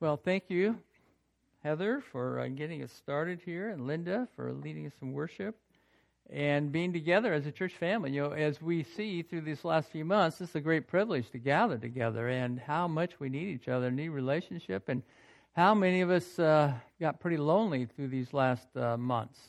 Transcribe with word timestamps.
Well, 0.00 0.16
thank 0.16 0.44
you, 0.48 0.78
Heather, 1.64 2.00
for 2.00 2.38
uh, 2.38 2.48
getting 2.48 2.84
us 2.84 2.92
started 2.92 3.40
here, 3.44 3.70
and 3.70 3.86
Linda 3.86 4.28
for 4.36 4.52
leading 4.52 4.86
us 4.86 4.92
in 5.02 5.12
worship 5.12 5.56
and 6.30 6.70
being 6.70 6.92
together 6.92 7.32
as 7.32 7.46
a 7.46 7.52
church 7.52 7.74
family. 7.74 8.12
You 8.12 8.22
know, 8.24 8.30
as 8.32 8.62
we 8.62 8.84
see 8.84 9.22
through 9.22 9.40
these 9.40 9.64
last 9.64 9.90
few 9.90 10.04
months, 10.04 10.40
it's 10.40 10.54
a 10.54 10.60
great 10.60 10.86
privilege 10.86 11.30
to 11.30 11.38
gather 11.38 11.78
together 11.78 12.28
and 12.28 12.60
how 12.60 12.86
much 12.86 13.18
we 13.18 13.28
need 13.28 13.48
each 13.48 13.66
other, 13.68 13.90
need 13.90 14.10
relationship, 14.10 14.88
and 14.88 15.02
how 15.56 15.74
many 15.74 16.00
of 16.00 16.10
us 16.10 16.38
uh, 16.38 16.72
got 17.00 17.18
pretty 17.18 17.36
lonely 17.36 17.86
through 17.86 18.08
these 18.08 18.32
last 18.32 18.68
uh, 18.76 18.96
months. 18.96 19.40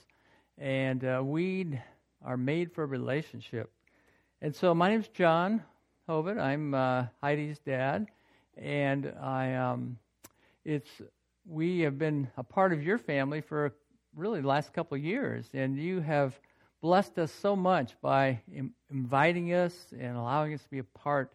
And 0.57 1.05
uh, 1.05 1.21
we 1.23 1.79
are 2.25 2.38
made 2.38 2.71
for 2.73 2.88
relationship. 2.88 3.71
And 4.41 4.55
so 4.55 4.73
my 4.73 4.89
name's 4.89 5.09
Jon 5.09 5.61
Hovet. 6.09 6.39
I'm 6.39 6.73
uh, 6.73 7.05
Heidi's 7.21 7.59
dad, 7.59 8.07
and 8.57 9.13
I 9.21 9.54
um, 9.54 9.97
it's 10.66 10.89
we 11.46 11.80
have 11.80 11.98
been 11.98 12.30
a 12.38 12.44
part 12.44 12.73
of 12.73 12.84
your 12.84 12.98
family 12.98 13.41
for 13.41 13.73
really 14.16 14.41
the 14.41 14.48
last 14.48 14.73
couple 14.73 14.98
of 14.98 15.04
years, 15.04 15.50
and 15.54 15.77
you 15.77 16.00
have 16.02 16.40
blessed 16.81 17.17
us 17.20 17.31
so 17.31 17.55
much 17.55 17.95
by 18.02 18.40
Im- 18.54 18.73
inviting 18.91 19.53
us 19.53 19.73
and 20.00 20.16
allowing 20.16 20.53
us 20.53 20.62
to 20.62 20.70
be 20.70 20.80
a 20.80 20.84
part 20.84 21.34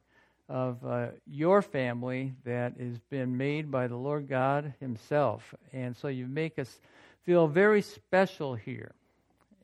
of 0.48 0.84
uh, 0.84 1.06
your 1.26 1.62
family 1.62 2.34
that 2.44 2.74
has 2.78 2.98
been 3.10 3.36
made 3.36 3.70
by 3.70 3.86
the 3.86 3.96
Lord 3.96 4.28
God 4.28 4.74
Himself. 4.80 5.54
And 5.72 5.96
so 5.96 6.08
you 6.08 6.26
make 6.26 6.58
us 6.58 6.80
feel 7.24 7.46
very 7.46 7.82
special 7.82 8.54
here. 8.54 8.92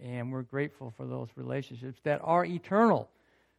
And 0.02 0.32
we're 0.32 0.42
grateful 0.42 0.92
for 0.96 1.04
those 1.04 1.29
relationships 1.37 2.01
that 2.04 2.20
are 2.24 2.45
eternal. 2.45 3.10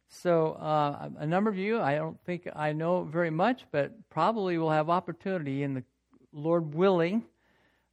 So, 0.08 0.52
uh, 0.54 1.08
a 1.18 1.26
number 1.26 1.48
of 1.48 1.56
you, 1.56 1.80
I 1.80 1.94
don't 1.94 2.20
think 2.26 2.46
I 2.54 2.72
know 2.72 3.04
very 3.04 3.30
much, 3.30 3.64
but 3.70 3.92
probably 4.10 4.58
will 4.58 4.70
have 4.70 4.90
opportunity 4.90 5.62
in 5.62 5.72
the 5.72 5.84
Lord 6.32 6.74
willing 6.74 7.24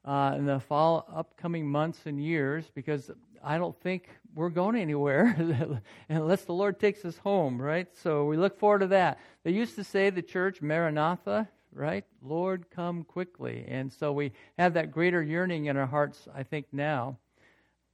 uh, 0.05 0.35
in 0.38 0.45
the 0.45 0.59
fall 0.59 1.05
upcoming 1.14 1.67
months 1.67 2.00
and 2.05 2.23
years 2.23 2.66
because 2.73 3.11
I 3.44 3.58
don't 3.58 3.80
think 3.81 4.09
we're 4.36 4.50
going 4.50 4.75
anywhere 4.75 5.36
unless 6.09 6.44
the 6.45 6.53
Lord 6.53 6.80
takes 6.80 7.05
us 7.05 7.17
home, 7.17 7.61
right? 7.61 7.88
So 7.95 8.25
we 8.25 8.38
look 8.38 8.58
forward 8.58 8.80
to 8.80 8.88
that. 8.88 9.19
They 9.44 9.52
used 9.52 9.75
to 9.75 9.83
say 9.83 10.09
the 10.09 10.22
church, 10.22 10.61
Maranatha, 10.61 11.47
right? 11.73 12.05
Lord, 12.22 12.66
come 12.69 13.03
quickly. 13.03 13.66
And 13.67 13.91
so 13.91 14.11
we 14.11 14.31
have 14.58 14.73
that 14.73 14.92
greater 14.92 15.21
yearning 15.21 15.66
in 15.66 15.77
our 15.77 15.86
hearts, 15.86 16.27
I 16.33 16.44
think, 16.44 16.67
now. 16.71 17.17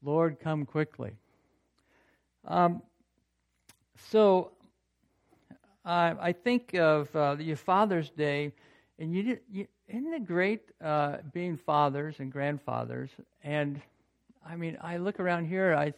Lord, 0.02 0.40
come 0.40 0.66
quickly. 0.66 1.12
Um, 2.48 2.82
so 4.10 4.52
I 5.84 6.34
think 6.34 6.74
of 6.74 7.16
uh, 7.16 7.36
the 7.36 7.54
Father's 7.56 8.10
Day, 8.10 8.52
and 8.98 9.14
you, 9.14 9.38
you 9.52 9.68
isn't 9.88 10.14
it 10.14 10.26
great 10.26 10.62
uh, 10.84 11.18
being 11.34 11.58
fathers 11.58 12.16
and 12.20 12.32
grandfathers? 12.32 13.10
And 13.44 13.82
I 14.48 14.56
mean, 14.56 14.78
I 14.82 14.98
look 14.98 15.20
around 15.20 15.46
here, 15.46 15.76
I 15.76 15.94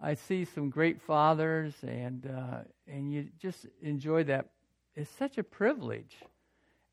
I 0.00 0.14
see 0.14 0.44
some 0.44 0.70
great 0.70 1.00
fathers, 1.00 1.74
and 1.82 2.26
uh, 2.26 2.58
and 2.86 3.12
you 3.12 3.28
just 3.40 3.66
enjoy 3.82 4.24
that. 4.24 4.50
It's 4.94 5.10
such 5.10 5.38
a 5.38 5.42
privilege, 5.42 6.16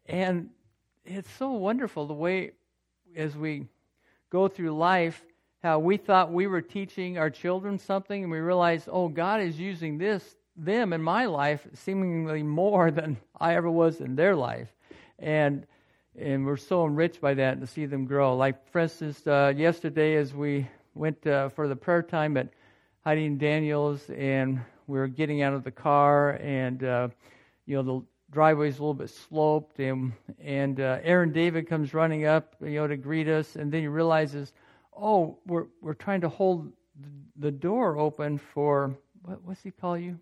and 0.05 0.49
it's 1.05 1.29
so 1.31 1.51
wonderful 1.51 2.07
the 2.07 2.13
way 2.13 2.51
as 3.16 3.35
we 3.35 3.67
go 4.29 4.47
through 4.47 4.71
life 4.71 5.23
how 5.63 5.77
we 5.77 5.97
thought 5.97 6.31
we 6.31 6.47
were 6.47 6.61
teaching 6.61 7.17
our 7.17 7.29
children 7.29 7.77
something 7.77 8.23
and 8.23 8.31
we 8.31 8.39
realized 8.39 8.88
oh 8.91 9.07
god 9.07 9.41
is 9.41 9.59
using 9.59 9.97
this 9.97 10.35
them 10.55 10.93
in 10.93 11.01
my 11.01 11.25
life 11.25 11.67
seemingly 11.73 12.43
more 12.43 12.91
than 12.99 13.17
i 13.39 13.55
ever 13.55 13.69
was 13.69 13.99
in 13.99 14.16
their 14.16 14.35
life 14.35 14.69
and 15.19 15.66
and 16.17 16.45
we're 16.45 16.57
so 16.57 16.85
enriched 16.85 17.21
by 17.21 17.33
that 17.33 17.59
to 17.61 17.67
see 17.67 17.85
them 17.85 18.05
grow. 18.05 18.35
Like, 18.35 18.69
for 18.71 18.79
instance, 18.79 19.25
uh, 19.25 19.53
yesterday 19.55 20.15
as 20.15 20.33
we 20.33 20.67
went 20.93 21.25
uh, 21.25 21.49
for 21.49 21.67
the 21.67 21.75
prayer 21.75 22.03
time 22.03 22.37
at 22.37 22.49
Heidi 23.03 23.25
and 23.25 23.39
Daniels, 23.39 24.09
and 24.09 24.59
we 24.88 25.00
were 25.00 25.07
getting 25.07 25.41
out 25.41 25.53
of 25.53 25.63
the 25.63 25.71
car, 25.71 26.31
and 26.41 26.83
uh, 26.83 27.07
you 27.66 27.75
know 27.75 27.83
the 27.83 28.05
driveway's 28.31 28.77
a 28.77 28.81
little 28.81 28.94
bit 28.94 29.09
sloped, 29.09 29.79
and 29.79 30.13
and 30.44 30.79
uh, 30.79 31.00
Aaron 31.03 31.31
David 31.31 31.67
comes 31.67 31.94
running 31.94 32.25
up, 32.25 32.55
you 32.61 32.75
know, 32.75 32.88
to 32.88 32.97
greet 32.97 33.27
us, 33.27 33.55
and 33.55 33.71
then 33.71 33.81
he 33.81 33.88
realizes, 33.88 34.53
oh, 34.95 35.38
we're 35.47 35.67
we're 35.81 35.94
trying 35.94 36.21
to 36.21 36.29
hold 36.29 36.71
the 37.38 37.51
door 37.51 37.97
open 37.97 38.38
for 38.38 38.95
what 39.23 39.41
what's 39.44 39.63
he 39.63 39.71
call 39.71 39.97
you? 39.97 40.19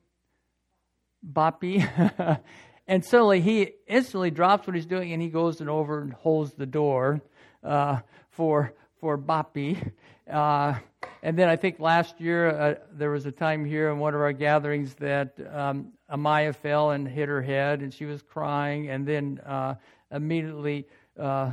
Boppy. 1.34 1.86
And 2.90 3.06
suddenly 3.06 3.40
he 3.40 3.74
instantly 3.86 4.32
drops 4.32 4.66
what 4.66 4.76
he's 4.76 4.88
doing 4.88 5.14
and 5.14 5.22
he 5.22 5.30
goes 5.30 5.62
and 5.62 5.70
over 5.70 6.02
and 6.02 6.12
holds 6.12 6.54
the 6.54 6.66
door 6.66 7.22
uh, 7.64 8.00
for 8.32 8.74
for 9.00 9.16
Boppy. 9.16 9.92
Uh, 10.28 10.74
and 11.22 11.38
then 11.38 11.50
I 11.50 11.56
think 11.56 11.80
last 11.80 12.20
year 12.20 12.50
uh, 12.50 12.76
there 12.92 13.12
was 13.12 13.28
a 13.28 13.32
time 13.32 13.64
here 13.64 13.92
in 13.92 14.00
one 14.00 14.16
of 14.16 14.22
our 14.22 14.34
gatherings 14.34 14.96
that 14.96 15.38
um, 15.54 15.94
Amaya 16.12 16.56
fell 16.56 16.90
and 16.90 17.08
hit 17.08 17.30
her 17.30 17.44
head 17.44 17.82
and 17.82 17.94
she 17.94 18.06
was 18.06 18.24
crying. 18.24 18.90
And 18.90 19.08
then 19.08 19.40
uh, 19.46 19.76
immediately 20.12 20.88
uh, 21.16 21.52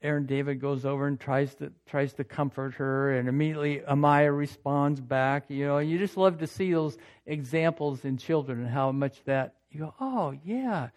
Aaron 0.00 0.26
David 0.26 0.60
goes 0.60 0.84
over 0.84 1.08
and 1.08 1.18
tries 1.18 1.56
to 1.56 1.72
tries 1.86 2.12
to 2.14 2.24
comfort 2.24 2.74
her, 2.74 3.16
and 3.18 3.28
immediately 3.28 3.80
Amaya 3.80 4.36
responds 4.36 5.00
back. 5.00 5.44
You 5.48 5.66
know, 5.66 5.78
you 5.78 5.98
just 5.98 6.16
love 6.16 6.38
to 6.38 6.46
see 6.46 6.72
those 6.72 6.98
examples 7.26 8.04
in 8.04 8.16
children 8.16 8.60
and 8.60 8.68
how 8.68 8.92
much 8.92 9.24
that 9.24 9.54
you 9.72 9.80
go, 9.80 9.94
oh, 10.00 10.34
yeah, 10.44 10.88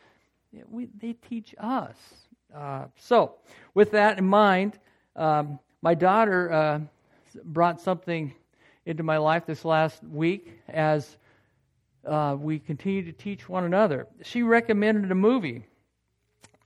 we, 0.69 0.89
they 0.99 1.13
teach 1.13 1.55
us. 1.57 1.95
Uh, 2.53 2.85
so, 2.97 3.35
with 3.73 3.91
that 3.91 4.17
in 4.17 4.27
mind, 4.27 4.77
um, 5.15 5.59
my 5.81 5.93
daughter 5.93 6.51
uh, 6.51 6.79
brought 7.43 7.81
something 7.81 8.33
into 8.85 9.03
my 9.03 9.17
life 9.17 9.45
this 9.45 9.65
last 9.65 10.03
week 10.03 10.51
as 10.67 11.17
uh, 12.05 12.35
we 12.39 12.59
continue 12.59 13.03
to 13.03 13.11
teach 13.11 13.49
one 13.49 13.63
another. 13.63 14.07
She 14.23 14.43
recommended 14.43 15.11
a 15.11 15.15
movie, 15.15 15.65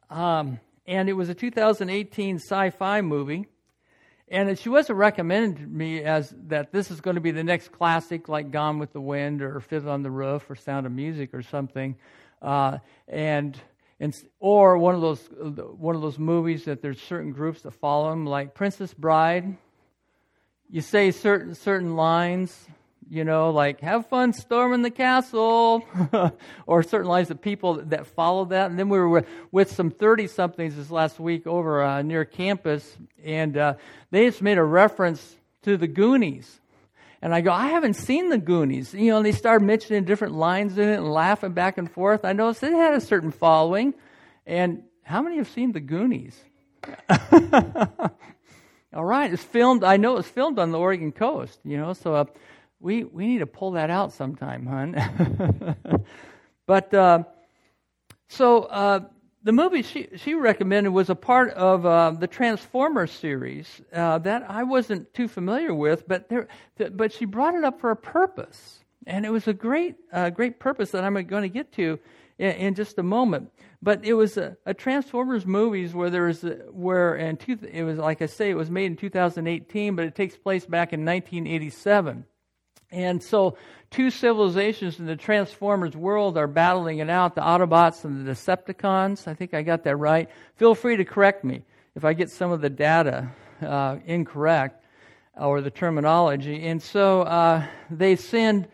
um, 0.10 0.60
and 0.86 1.10
it 1.10 1.14
was 1.14 1.30
a 1.30 1.34
2018 1.34 2.36
sci 2.36 2.70
fi 2.72 3.02
movie. 3.02 3.48
And 4.32 4.60
she 4.60 4.70
wasn't 4.70 5.00
recommending 5.00 5.56
to 5.56 5.68
me 5.68 6.04
as 6.04 6.34
that 6.48 6.72
this 6.72 6.92
is 6.92 7.02
going 7.02 7.16
to 7.16 7.22
be 7.22 7.32
the 7.32 7.44
next 7.44 7.72
classic 7.72 8.30
like 8.30 8.52
Gone 8.52 8.78
with 8.78 8.94
the 8.94 9.02
Wind 9.02 9.42
or 9.42 9.60
Fiddler 9.60 9.92
on 9.92 10.04
the 10.04 10.12
Roof 10.12 10.48
or 10.50 10.56
Sound 10.56 10.86
of 10.86 10.92
Music 10.92 11.34
or 11.34 11.42
something. 11.42 11.96
Uh, 12.40 12.78
and, 13.08 13.60
and 14.00 14.16
or 14.40 14.78
one 14.78 14.94
of 14.94 15.02
those 15.02 15.28
one 15.32 15.96
of 15.96 16.02
those 16.02 16.20
movies 16.20 16.66
that 16.66 16.82
there's 16.82 17.02
certain 17.02 17.32
groups 17.32 17.64
that 17.64 17.72
follow 17.72 18.12
them, 18.12 18.26
like 18.26 18.54
Princess 18.54 18.94
Bride. 18.94 19.58
You 20.70 20.82
say 20.82 21.10
certain 21.10 21.56
certain 21.56 21.96
lines, 21.96 22.68
you 23.10 23.24
know, 23.24 23.50
like 23.50 23.82
"Have 23.82 24.08
fun 24.08 24.34
storming 24.34 24.82
the 24.82 24.92
castle," 24.92 25.84
or 26.68 26.84
certain 26.84 27.08
lines 27.08 27.32
of 27.32 27.42
people 27.42 27.76
that 27.86 28.08
follow 28.08 28.46
that. 28.46 28.70
And 28.70 28.78
then 28.78 28.90
we 28.90 29.00
were 29.00 29.26
with, 29.52 29.72
some 29.72 29.90
thirty 29.90 30.28
somethings 30.28 30.76
this 30.76 30.92
last 30.92 31.20
week 31.20 31.48
over 31.48 31.84
uh, 31.84 32.02
near 32.02 32.26
campus, 32.26 32.98
and 33.24 33.58
uh, 33.58 33.74
they 34.12 34.26
just 34.26 34.42
made 34.42 34.58
a 34.58 34.64
reference 34.64 35.36
to 35.64 35.78
the 35.78 35.88
Goonies. 35.88 36.60
And 37.22 37.34
I 37.34 37.42
go, 37.42 37.52
I 37.52 37.68
haven't 37.68 37.96
seen 37.96 38.30
the 38.30 38.38
Goonies. 38.38 38.94
You 38.94 39.12
know, 39.12 39.18
and 39.18 39.26
they 39.26 39.34
started 39.34 39.66
mentioning 39.66 40.06
different 40.06 40.36
lines 40.36 40.78
in 40.78 40.88
it 40.88 40.98
and 40.98 41.12
laughing 41.12 41.52
back 41.52 41.78
and 41.78 41.92
forth. 41.92 42.24
I 42.24 42.34
noticed 42.34 42.64
it 42.64 42.72
had 42.72 42.94
a 42.94 43.02
certain 43.02 43.32
following. 43.32 43.94
And 44.46 44.84
how 45.04 45.22
many 45.22 45.38
have 45.38 45.50
seen 45.50 45.74
the 45.74 45.82
Goonies? 45.82 46.40
All 48.94 49.06
right, 49.06 49.32
it's 49.32 49.44
filmed. 49.44 49.84
I 49.84 49.98
know 49.98 50.18
it's 50.18 50.30
filmed 50.30 50.60
on 50.60 50.72
the 50.72 50.80
Oregon 50.80 51.12
coast. 51.12 51.60
You 51.64 51.78
know, 51.78 51.94
so 51.94 52.16
uh, 52.16 52.26
we 52.80 53.04
we 53.04 53.28
need 53.28 53.40
to 53.40 53.46
pull 53.46 53.72
that 53.72 53.90
out 53.90 54.14
sometime, 54.14 54.66
hon. 54.66 55.76
but 56.66 56.94
uh, 56.94 57.24
so 58.28 58.64
uh, 58.64 59.02
the 59.44 59.52
movie 59.52 59.82
she, 59.82 60.08
she 60.16 60.34
recommended 60.34 60.92
was 60.92 61.10
a 61.10 61.16
part 61.16 61.52
of 61.52 61.86
uh, 61.86 62.12
the 62.12 62.28
Transformers 62.28 63.12
series 63.12 63.82
uh, 63.94 64.18
that 64.20 64.50
I 64.50 64.64
wasn't 64.64 65.14
too 65.14 65.28
familiar 65.28 65.74
with, 65.74 66.08
but 66.08 66.30
there, 66.30 66.48
th- 66.78 66.92
but 66.96 67.12
she 67.12 67.26
brought 67.26 67.56
it 67.56 67.64
up 67.64 67.80
for 67.80 67.92
a 67.92 67.96
purpose, 67.96 68.80
and 69.08 69.26
it 69.26 69.30
was 69.30 69.48
a 69.48 69.54
great 69.54 69.96
uh, 70.14 70.30
great 70.30 70.60
purpose 70.60 70.92
that 70.92 71.04
I'm 71.04 71.14
going 71.14 71.44
to 71.44 71.50
get 71.50 71.72
to 71.74 72.00
in, 72.38 72.52
in, 72.52 72.76
just 72.76 72.98
a 72.98 73.04
moment. 73.04 73.52
But 73.82 74.04
it 74.04 74.14
was 74.14 74.38
a, 74.38 74.58
a 74.66 74.74
Transformers 74.74 75.46
movies 75.46 75.94
where 75.94 76.10
there 76.10 76.26
was 76.26 76.44
a, 76.44 76.56
where 76.72 77.16
and 77.16 77.40
two, 77.40 77.58
it 77.72 77.84
was 77.84 77.98
like 77.98 78.22
I 78.22 78.26
say 78.26 78.50
it 78.50 78.56
was 78.56 78.70
made 78.70 78.86
in 78.86 78.98
2018, 78.98 79.96
but 79.96 80.06
it 80.06 80.16
takes 80.16 80.38
place 80.38 80.66
back 80.66 80.94
in 80.94 81.06
1987. 81.06 82.26
And 82.92 83.22
so, 83.22 83.58
two 83.92 84.10
civilizations 84.10 85.00
in 85.00 85.06
the 85.06 85.16
Transformers 85.16 85.96
world 85.96 86.38
are 86.38 86.48
battling 86.48 87.00
it 87.00 87.10
out 87.10 87.36
the 87.36 87.42
Autobots 87.42 88.04
and 88.04 88.26
the 88.26 88.32
Decepticons. 88.32 89.28
I 89.28 89.34
think 89.34 89.54
I 89.54 89.62
got 89.62 89.84
that 89.84 89.96
right. 89.96 90.30
Feel 90.56 90.74
free 90.74 90.98
to 90.98 91.06
correct 91.06 91.44
me 91.44 91.64
if 91.96 92.04
I 92.04 92.14
get 92.14 92.32
some 92.32 92.52
of 92.52 92.62
the 92.62 92.70
data 92.70 93.30
uh, 93.62 93.98
incorrect 94.06 94.84
or 95.38 95.62
the 95.62 95.70
terminology. 95.70 96.66
And 96.66 96.82
so, 96.82 97.22
uh, 97.22 97.66
they 97.92 98.16
send 98.16 98.68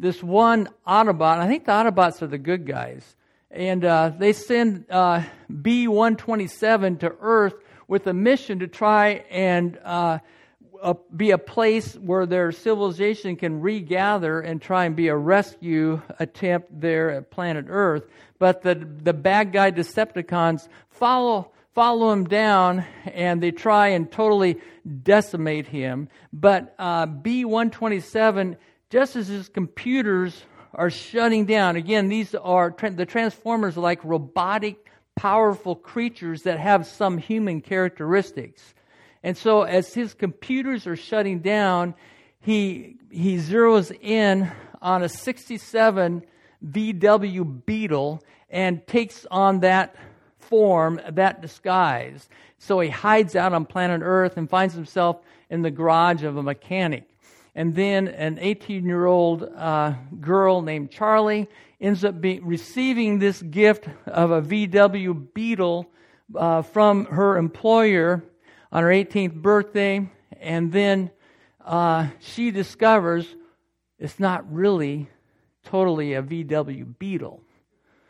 this 0.00 0.22
one 0.22 0.68
Autobot, 0.86 1.38
I 1.38 1.46
think 1.46 1.66
the 1.66 1.72
Autobots 1.72 2.22
are 2.22 2.26
the 2.26 2.38
good 2.38 2.66
guys, 2.66 3.16
and 3.50 3.84
uh, 3.84 4.12
they 4.18 4.32
send 4.32 4.86
uh, 4.90 5.22
B 5.60 5.86
127 5.86 6.98
to 6.98 7.14
Earth 7.20 7.54
with 7.86 8.06
a 8.06 8.14
mission 8.14 8.60
to 8.60 8.66
try 8.66 9.24
and 9.30 9.78
uh, 10.82 10.94
be 11.14 11.30
a 11.30 11.38
place 11.38 11.94
where 11.94 12.26
their 12.26 12.52
civilization 12.52 13.36
can 13.36 13.60
regather 13.60 14.40
and 14.40 14.60
try 14.60 14.84
and 14.84 14.96
be 14.96 15.08
a 15.08 15.16
rescue 15.16 16.00
attempt 16.18 16.68
there 16.80 17.10
at 17.10 17.30
planet 17.30 17.66
Earth. 17.68 18.06
But 18.38 18.62
the, 18.62 18.74
the 18.74 19.12
bad 19.12 19.52
guy 19.52 19.70
Decepticons 19.70 20.68
follow, 20.88 21.52
follow 21.74 22.12
him 22.12 22.24
down 22.24 22.84
and 23.06 23.42
they 23.42 23.50
try 23.50 23.88
and 23.88 24.10
totally 24.10 24.58
decimate 25.02 25.66
him. 25.66 26.08
But 26.32 26.74
uh, 26.78 27.06
B 27.06 27.44
127, 27.44 28.56
just 28.90 29.16
as 29.16 29.28
his 29.28 29.48
computers 29.48 30.42
are 30.74 30.90
shutting 30.90 31.46
down, 31.46 31.76
again, 31.76 32.08
these 32.08 32.34
are 32.34 32.74
the 32.78 33.06
Transformers 33.06 33.76
are 33.76 33.80
like 33.80 34.02
robotic, 34.04 34.86
powerful 35.16 35.74
creatures 35.74 36.42
that 36.42 36.58
have 36.58 36.86
some 36.86 37.18
human 37.18 37.60
characteristics. 37.60 38.74
And 39.22 39.36
so 39.36 39.62
as 39.62 39.92
his 39.92 40.14
computers 40.14 40.86
are 40.86 40.96
shutting 40.96 41.40
down, 41.40 41.94
he, 42.40 42.96
he 43.10 43.36
zeroes 43.36 43.90
in 44.00 44.50
on 44.80 45.02
a 45.02 45.08
67 45.08 46.22
VW 46.66 47.66
Beetle 47.66 48.22
and 48.48 48.86
takes 48.86 49.26
on 49.30 49.60
that 49.60 49.94
form, 50.38 51.00
that 51.10 51.42
disguise. 51.42 52.28
So 52.58 52.80
he 52.80 52.88
hides 52.88 53.36
out 53.36 53.52
on 53.52 53.66
planet 53.66 54.00
Earth 54.02 54.36
and 54.36 54.48
finds 54.48 54.74
himself 54.74 55.20
in 55.48 55.62
the 55.62 55.70
garage 55.70 56.22
of 56.22 56.36
a 56.36 56.42
mechanic. 56.42 57.04
And 57.54 57.74
then 57.74 58.08
an 58.08 58.38
18 58.40 58.84
year 58.84 59.06
old 59.06 59.42
uh, 59.42 59.94
girl 60.20 60.62
named 60.62 60.90
Charlie 60.90 61.48
ends 61.80 62.04
up 62.04 62.20
be- 62.20 62.40
receiving 62.40 63.18
this 63.18 63.42
gift 63.42 63.88
of 64.06 64.30
a 64.30 64.42
VW 64.42 65.34
Beetle 65.34 65.90
uh, 66.34 66.62
from 66.62 67.06
her 67.06 67.36
employer 67.36 68.22
on 68.72 68.82
her 68.82 68.88
18th 68.88 69.34
birthday, 69.34 70.08
and 70.40 70.72
then 70.72 71.10
uh, 71.64 72.08
she 72.20 72.50
discovers 72.50 73.26
it's 73.98 74.18
not 74.18 74.50
really 74.52 75.08
totally 75.64 76.14
a 76.14 76.22
VW 76.22 76.98
Beetle, 76.98 77.42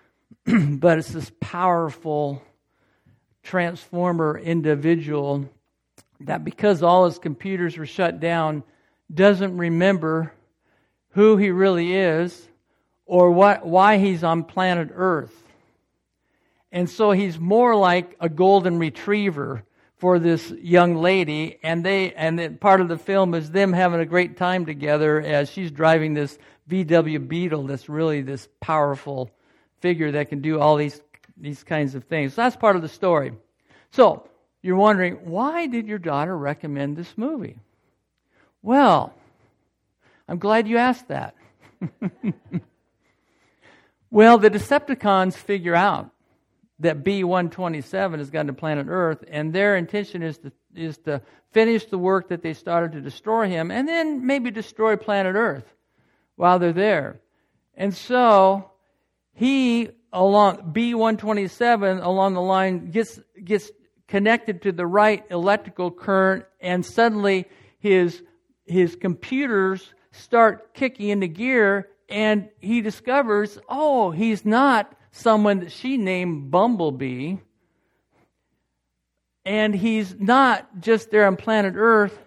but 0.47 0.99
it's 0.99 1.09
this 1.09 1.33
powerful 1.41 2.43
transformer 3.43 4.39
individual 4.39 5.49
that, 6.21 6.45
because 6.45 6.83
all 6.83 7.07
his 7.07 7.19
computers 7.19 7.77
were 7.77 7.87
shut 7.87 8.21
down, 8.21 8.63
doesn't 9.13 9.57
remember 9.57 10.33
who 11.11 11.37
he 11.37 11.51
really 11.51 11.95
is 11.95 12.49
or 13.07 13.33
what, 13.33 13.67
why 13.67 13.99
he's 13.99 14.23
on 14.23 14.45
planet 14.45 14.91
Earth. 14.95 15.35
And 16.71 16.89
so 16.89 17.11
he's 17.11 17.39
more 17.39 17.75
like 17.75 18.17
a 18.21 18.29
golden 18.29 18.79
retriever 18.79 19.65
for 20.01 20.19
this 20.19 20.51
young 20.51 20.97
lady, 20.97 21.59
and 21.63 21.85
they 21.85 22.13
and 22.15 22.59
part 22.59 22.81
of 22.81 22.89
the 22.89 22.97
film 22.97 23.35
is 23.35 23.51
them 23.51 23.75
having 23.75 24.01
a 24.01 24.07
great 24.07 24.39
time 24.39 24.65
together 24.65 25.21
as 25.21 25.51
she's 25.51 25.71
driving 25.71 26.15
this 26.15 26.39
VW 26.71 27.29
Beetle 27.29 27.65
that's 27.65 27.89
really 27.89 28.23
this 28.23 28.49
powerful 28.61 29.31
figure 29.81 30.11
that 30.13 30.31
can 30.31 30.41
do 30.41 30.59
all 30.59 30.77
these 30.77 31.01
these 31.37 31.63
kinds 31.63 31.95
of 31.95 32.05
things. 32.05 32.35
So 32.35 32.43
that's 32.43 32.57
part 32.57 32.77
of 32.77 32.83
the 32.83 32.89
story. 32.89 33.33
So 33.91 34.27
you're 34.63 34.77
wondering 34.77 35.17
why 35.25 35.67
did 35.67 35.87
your 35.87 35.99
daughter 35.99 36.37
recommend 36.37 36.97
this 36.97 37.19
movie? 37.19 37.59
Well, 38.63 39.13
I'm 40.27 40.39
glad 40.39 40.67
you 40.67 40.79
asked 40.79 41.09
that. 41.09 41.35
well, 44.11 44.39
the 44.39 44.51
Decepticons 44.51 45.35
figure 45.35 45.75
out 45.75 46.11
that 46.81 47.05
B127 47.05 48.19
has 48.19 48.31
gotten 48.31 48.49
to 48.49 48.53
planet 48.53 48.87
Earth, 48.89 49.23
and 49.29 49.53
their 49.53 49.77
intention 49.77 50.23
is 50.23 50.39
to, 50.39 50.53
is 50.75 50.99
to 50.99 51.21
finish 51.53 51.85
the 51.87 51.99
work 51.99 52.29
that 52.29 52.43
they 52.43 52.55
started 52.55 52.93
to 52.93 53.01
destroy 53.01 53.49
him, 53.49 53.71
and 53.71 53.87
then 53.87 54.27
maybe 54.27 54.51
destroy 54.51 54.97
planet 54.97 55.37
Earth 55.37 55.75
while 56.37 56.59
they're 56.59 56.73
there. 56.73 57.21
And 57.75 57.95
so 57.95 58.71
he, 59.35 59.91
along 60.13 60.73
B127, 60.73 62.05
along 62.05 62.35
the 62.35 62.41
line, 62.41 62.91
gets, 62.91 63.21
gets 63.45 63.71
connected 64.09 64.63
to 64.63 64.73
the 64.73 64.87
right 64.87 65.25
electrical 65.31 65.91
current, 65.91 66.47
and 66.61 66.85
suddenly 66.85 67.47
his, 67.79 68.23
his 68.65 68.97
computers 68.97 69.93
start 70.13 70.73
kicking 70.73 71.11
into 71.11 71.27
gear, 71.27 71.89
and 72.09 72.49
he 72.59 72.81
discovers, 72.81 73.59
oh, 73.69 74.11
he's 74.11 74.45
not 74.47 74.95
someone 75.11 75.61
that 75.61 75.73
she 75.73 75.97
named 75.97 76.51
Bumblebee. 76.51 77.37
And 79.45 79.75
he's 79.75 80.19
not 80.19 80.81
just 80.81 81.11
there 81.11 81.27
on 81.27 81.37
planet 81.37 81.75
Earth 81.77 82.19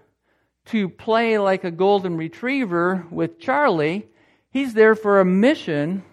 to 0.66 0.90
play 0.90 1.38
like 1.38 1.64
a 1.64 1.72
golden 1.72 2.18
retriever 2.18 3.06
with 3.12 3.40
Charlie. 3.40 4.08
He's 4.50 4.74
there 4.74 4.96
for 4.96 5.20
a 5.20 5.26
mission 5.26 6.04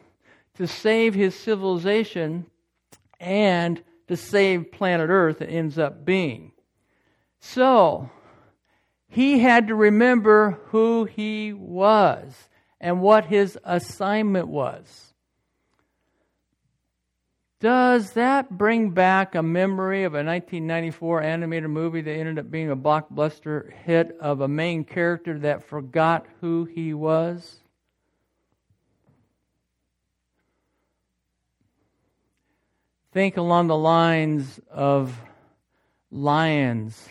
to 0.54 0.66
save 0.66 1.14
his 1.14 1.34
civilization 1.34 2.46
and 3.18 3.82
to 4.08 4.16
save 4.16 4.72
planet 4.72 5.08
Earth, 5.08 5.40
it 5.40 5.46
ends 5.46 5.78
up 5.78 6.04
being. 6.04 6.52
So, 7.38 8.10
he 9.08 9.38
had 9.38 9.68
to 9.68 9.74
remember 9.74 10.58
who 10.66 11.04
he 11.04 11.52
was 11.52 12.48
and 12.80 13.00
what 13.00 13.26
his 13.26 13.58
assignment 13.64 14.48
was. 14.48 15.09
Does 17.60 18.12
that 18.12 18.56
bring 18.56 18.88
back 18.92 19.34
a 19.34 19.42
memory 19.42 20.04
of 20.04 20.14
a 20.14 20.24
1994 20.24 21.22
animated 21.22 21.68
movie 21.68 22.00
that 22.00 22.10
ended 22.10 22.38
up 22.38 22.50
being 22.50 22.70
a 22.70 22.76
blockbuster 22.76 23.70
hit 23.84 24.16
of 24.18 24.40
a 24.40 24.48
main 24.48 24.82
character 24.82 25.38
that 25.40 25.62
forgot 25.62 26.24
who 26.40 26.64
he 26.64 26.94
was? 26.94 27.56
Think 33.12 33.36
along 33.36 33.66
the 33.66 33.76
lines 33.76 34.58
of 34.70 35.20
lions 36.10 37.10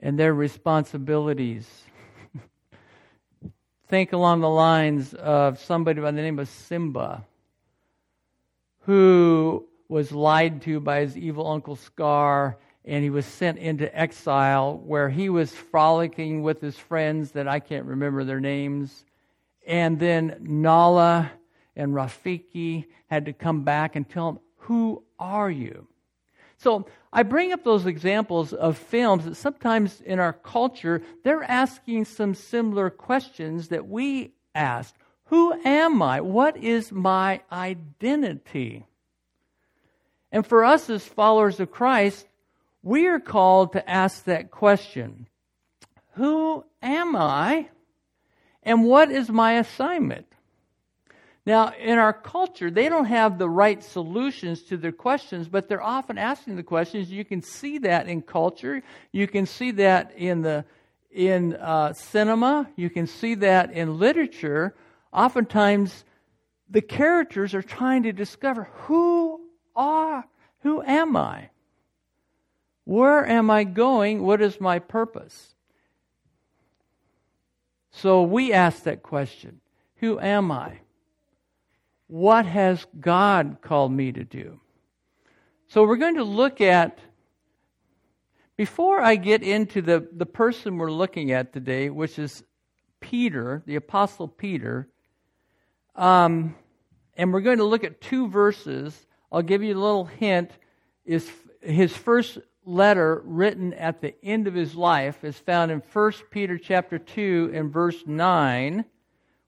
and 0.00 0.18
their 0.18 0.32
responsibilities. 0.32 1.68
Think 3.88 4.14
along 4.14 4.40
the 4.40 4.48
lines 4.48 5.12
of 5.12 5.58
somebody 5.58 6.00
by 6.00 6.12
the 6.12 6.22
name 6.22 6.38
of 6.38 6.48
Simba 6.48 7.26
who 8.86 9.66
was 9.88 10.12
lied 10.12 10.62
to 10.62 10.80
by 10.80 11.00
his 11.00 11.16
evil 11.16 11.46
uncle 11.46 11.76
Scar, 11.76 12.58
and 12.84 13.02
he 13.02 13.10
was 13.10 13.24
sent 13.24 13.58
into 13.58 13.96
exile 13.98 14.78
where 14.84 15.08
he 15.08 15.28
was 15.28 15.52
frolicking 15.52 16.42
with 16.42 16.60
his 16.60 16.76
friends 16.76 17.32
that 17.32 17.48
I 17.48 17.60
can't 17.60 17.86
remember 17.86 18.24
their 18.24 18.40
names. 18.40 19.04
And 19.66 19.98
then 19.98 20.36
Nala 20.40 21.30
and 21.76 21.94
Rafiki 21.94 22.84
had 23.06 23.26
to 23.26 23.32
come 23.32 23.62
back 23.64 23.96
and 23.96 24.08
tell 24.08 24.28
him, 24.28 24.38
Who 24.56 25.02
are 25.18 25.50
you? 25.50 25.86
So 26.58 26.86
I 27.12 27.22
bring 27.22 27.52
up 27.52 27.64
those 27.64 27.86
examples 27.86 28.52
of 28.52 28.76
films 28.76 29.24
that 29.24 29.36
sometimes 29.36 30.00
in 30.00 30.18
our 30.18 30.32
culture, 30.32 31.02
they're 31.22 31.44
asking 31.44 32.04
some 32.04 32.34
similar 32.34 32.90
questions 32.90 33.68
that 33.68 33.86
we 33.86 34.32
ask. 34.54 34.94
Who 35.26 35.52
am 35.64 36.02
I? 36.02 36.20
What 36.20 36.56
is 36.56 36.92
my 36.92 37.40
identity? 37.50 38.86
And 40.30 40.46
for 40.46 40.64
us 40.64 40.90
as 40.90 41.04
followers 41.04 41.60
of 41.60 41.70
Christ, 41.70 42.26
we 42.82 43.06
are 43.06 43.20
called 43.20 43.72
to 43.72 43.88
ask 43.90 44.24
that 44.24 44.50
question 44.50 45.26
Who 46.14 46.64
am 46.82 47.16
I? 47.16 47.68
And 48.62 48.84
what 48.84 49.10
is 49.10 49.28
my 49.28 49.54
assignment? 49.54 50.26
Now, 51.46 51.72
in 51.78 51.98
our 51.98 52.14
culture, 52.14 52.70
they 52.70 52.88
don't 52.88 53.04
have 53.04 53.38
the 53.38 53.48
right 53.48 53.82
solutions 53.82 54.62
to 54.64 54.78
their 54.78 54.92
questions, 54.92 55.46
but 55.46 55.68
they're 55.68 55.82
often 55.82 56.16
asking 56.16 56.56
the 56.56 56.62
questions. 56.62 57.10
You 57.10 57.24
can 57.24 57.42
see 57.42 57.78
that 57.78 58.08
in 58.08 58.22
culture. 58.22 58.82
You 59.12 59.28
can 59.28 59.44
see 59.44 59.70
that 59.72 60.12
in 60.16 60.42
the 60.42 60.64
in 61.10 61.54
uh, 61.54 61.92
cinema. 61.92 62.68
You 62.76 62.90
can 62.90 63.06
see 63.06 63.34
that 63.36 63.72
in 63.72 63.98
literature 63.98 64.74
oftentimes 65.14 66.04
the 66.68 66.82
characters 66.82 67.54
are 67.54 67.62
trying 67.62 68.02
to 68.02 68.12
discover 68.12 68.68
who 68.72 69.40
are 69.76 70.24
who 70.64 70.82
am 70.82 71.14
I? 71.14 71.50
Where 72.84 73.26
am 73.26 73.50
I 73.50 73.64
going? 73.64 74.22
What 74.22 74.40
is 74.40 74.60
my 74.60 74.78
purpose? 74.78 75.54
So 77.90 78.22
we 78.22 78.52
ask 78.52 78.82
that 78.84 79.02
question 79.02 79.60
Who 79.96 80.18
am 80.18 80.50
I? 80.50 80.80
What 82.06 82.46
has 82.46 82.86
God 82.98 83.58
called 83.60 83.92
me 83.92 84.10
to 84.12 84.24
do? 84.24 84.60
So 85.68 85.84
we're 85.84 85.96
going 85.96 86.16
to 86.16 86.24
look 86.24 86.60
at, 86.60 86.98
before 88.56 89.00
I 89.00 89.16
get 89.16 89.42
into 89.42 89.82
the, 89.82 90.06
the 90.12 90.26
person 90.26 90.78
we're 90.78 90.92
looking 90.92 91.32
at 91.32 91.52
today, 91.52 91.90
which 91.90 92.18
is 92.18 92.44
Peter, 93.00 93.62
the 93.66 93.76
Apostle 93.76 94.28
Peter, 94.28 94.88
um, 95.94 96.54
and 97.16 97.32
we're 97.32 97.40
going 97.40 97.58
to 97.58 97.64
look 97.64 97.84
at 97.84 98.00
two 98.00 98.28
verses. 98.28 99.06
I'll 99.30 99.42
give 99.42 99.62
you 99.62 99.74
a 99.74 99.80
little 99.80 100.04
hint. 100.04 100.50
Is 101.04 101.30
his 101.60 101.96
first 101.96 102.38
letter 102.66 103.22
written 103.24 103.74
at 103.74 104.00
the 104.00 104.14
end 104.24 104.46
of 104.46 104.54
his 104.54 104.74
life 104.74 105.22
is 105.22 105.38
found 105.38 105.70
in 105.70 105.82
1 105.92 106.12
Peter 106.30 106.58
chapter 106.58 106.98
2 106.98 107.52
and 107.54 107.72
verse 107.72 108.02
9. 108.06 108.84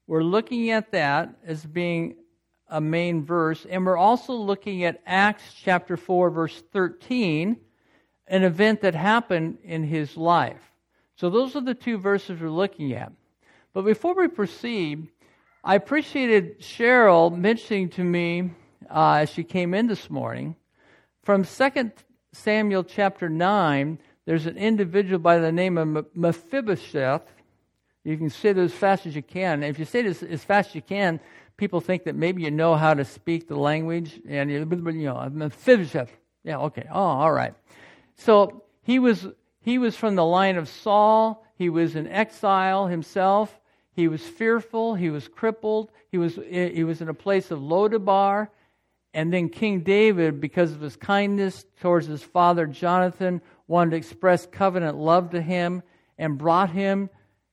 We're 0.06 0.22
looking 0.22 0.70
at 0.70 0.92
that 0.92 1.34
as 1.44 1.64
being 1.64 2.16
a 2.68 2.80
main 2.80 3.24
verse, 3.24 3.66
and 3.68 3.86
we're 3.86 3.96
also 3.96 4.34
looking 4.34 4.84
at 4.84 5.00
Acts 5.06 5.44
chapter 5.62 5.96
4 5.96 6.30
verse 6.30 6.62
13, 6.72 7.56
an 8.26 8.42
event 8.42 8.80
that 8.82 8.94
happened 8.94 9.58
in 9.62 9.84
his 9.84 10.16
life. 10.16 10.72
So 11.16 11.30
those 11.30 11.56
are 11.56 11.60
the 11.60 11.74
two 11.74 11.98
verses 11.98 12.40
we're 12.40 12.50
looking 12.50 12.92
at. 12.92 13.12
But 13.72 13.82
before 13.82 14.14
we 14.14 14.28
proceed, 14.28 15.08
I 15.68 15.74
appreciated 15.74 16.60
Cheryl 16.60 17.36
mentioning 17.36 17.88
to 17.88 18.04
me 18.04 18.52
uh, 18.88 19.14
as 19.14 19.30
she 19.30 19.42
came 19.42 19.74
in 19.74 19.88
this 19.88 20.08
morning 20.08 20.54
from 21.24 21.44
2 21.44 21.90
Samuel 22.32 22.84
chapter 22.84 23.28
9, 23.28 23.98
there's 24.26 24.46
an 24.46 24.56
individual 24.56 25.18
by 25.18 25.38
the 25.38 25.50
name 25.50 25.76
of 25.76 26.06
Mephibosheth. 26.14 27.22
You 28.04 28.16
can 28.16 28.30
say 28.30 28.50
it 28.50 28.58
as 28.58 28.72
fast 28.72 29.06
as 29.06 29.16
you 29.16 29.24
can. 29.24 29.64
if 29.64 29.80
you 29.80 29.84
say 29.84 29.98
it 29.98 30.06
as, 30.06 30.22
as 30.22 30.44
fast 30.44 30.68
as 30.68 30.74
you 30.76 30.82
can, 30.82 31.18
people 31.56 31.80
think 31.80 32.04
that 32.04 32.14
maybe 32.14 32.44
you 32.44 32.52
know 32.52 32.76
how 32.76 32.94
to 32.94 33.04
speak 33.04 33.48
the 33.48 33.56
language. 33.56 34.20
And 34.28 34.48
you 34.52 34.64
know, 34.64 35.28
Mephibosheth. 35.32 36.12
Yeah, 36.44 36.58
okay. 36.58 36.86
Oh, 36.92 37.00
all 37.00 37.32
right. 37.32 37.54
So 38.14 38.62
he 38.82 39.00
was 39.00 39.26
he 39.62 39.78
was 39.78 39.96
from 39.96 40.14
the 40.14 40.24
line 40.24 40.58
of 40.58 40.68
Saul. 40.68 41.44
He 41.56 41.70
was 41.70 41.96
in 41.96 42.06
exile 42.06 42.86
himself. 42.86 43.58
He 43.96 44.08
was 44.08 44.20
fearful. 44.20 44.94
He 44.94 45.08
was 45.08 45.26
crippled. 45.26 45.90
He 46.12 46.18
was, 46.18 46.38
he 46.50 46.84
was 46.84 47.00
in 47.00 47.08
a 47.08 47.14
place 47.14 47.50
of 47.50 47.60
Lodabar. 47.60 48.48
And 49.14 49.32
then 49.32 49.48
King 49.48 49.80
David, 49.80 50.38
because 50.38 50.72
of 50.72 50.82
his 50.82 50.96
kindness 50.96 51.64
towards 51.80 52.06
his 52.06 52.22
father 52.22 52.66
Jonathan, 52.66 53.40
wanted 53.66 53.92
to 53.92 53.96
express 53.96 54.46
covenant 54.46 54.98
love 54.98 55.30
to 55.30 55.40
him 55.40 55.82
and 56.18 56.36
brought 56.36 56.70
him 56.70 57.08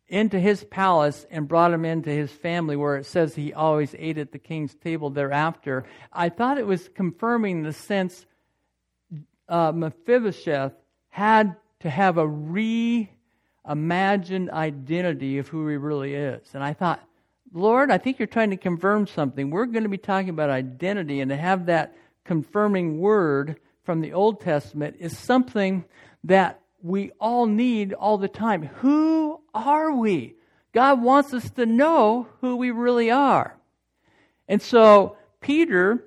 into 0.09 0.37
his 0.37 0.65
palace 0.65 1.25
and 1.31 1.47
brought 1.47 1.71
him 1.71 1.85
into 1.85 2.09
his 2.09 2.29
family, 2.29 2.75
where 2.75 2.97
it 2.97 3.05
says 3.05 3.33
he 3.33 3.53
always 3.53 3.95
ate 3.97 4.17
at 4.17 4.33
the 4.33 4.37
king's 4.37 4.75
table 4.75 5.09
thereafter. 5.09 5.85
I 6.11 6.27
thought 6.27 6.57
it 6.57 6.67
was 6.67 6.89
confirming 6.89 7.63
the 7.63 7.71
sense 7.71 8.25
uh, 9.47 9.71
Mephibosheth 9.71 10.73
had 11.07 11.55
to 11.79 11.89
have 11.89 12.17
a 12.17 12.27
re 12.27 13.09
imagined 13.67 14.49
identity 14.51 15.37
of 15.37 15.47
who 15.47 15.67
he 15.67 15.75
really 15.77 16.13
is. 16.15 16.47
And 16.53 16.63
I 16.63 16.73
thought, 16.73 17.01
Lord, 17.53 17.91
I 17.91 17.97
think 17.97 18.19
you're 18.19 18.27
trying 18.27 18.49
to 18.49 18.57
confirm 18.57 19.07
something. 19.07 19.49
We're 19.49 19.65
going 19.65 19.83
to 19.83 19.89
be 19.89 19.97
talking 19.97 20.29
about 20.29 20.49
identity, 20.49 21.21
and 21.21 21.29
to 21.29 21.37
have 21.37 21.67
that 21.67 21.95
confirming 22.25 22.99
word 22.99 23.59
from 23.83 24.01
the 24.01 24.13
Old 24.13 24.41
Testament 24.41 24.95
is 24.99 25.17
something 25.17 25.85
that 26.23 26.61
we 26.81 27.11
all 27.19 27.45
need 27.45 27.93
all 27.93 28.17
the 28.17 28.27
time. 28.27 28.63
Who 28.77 29.39
are 29.53 29.93
we? 29.93 30.35
God 30.73 31.01
wants 31.01 31.33
us 31.33 31.49
to 31.51 31.65
know 31.65 32.27
who 32.41 32.55
we 32.55 32.71
really 32.71 33.11
are. 33.11 33.55
And 34.47 34.61
so 34.61 35.17
Peter 35.39 36.03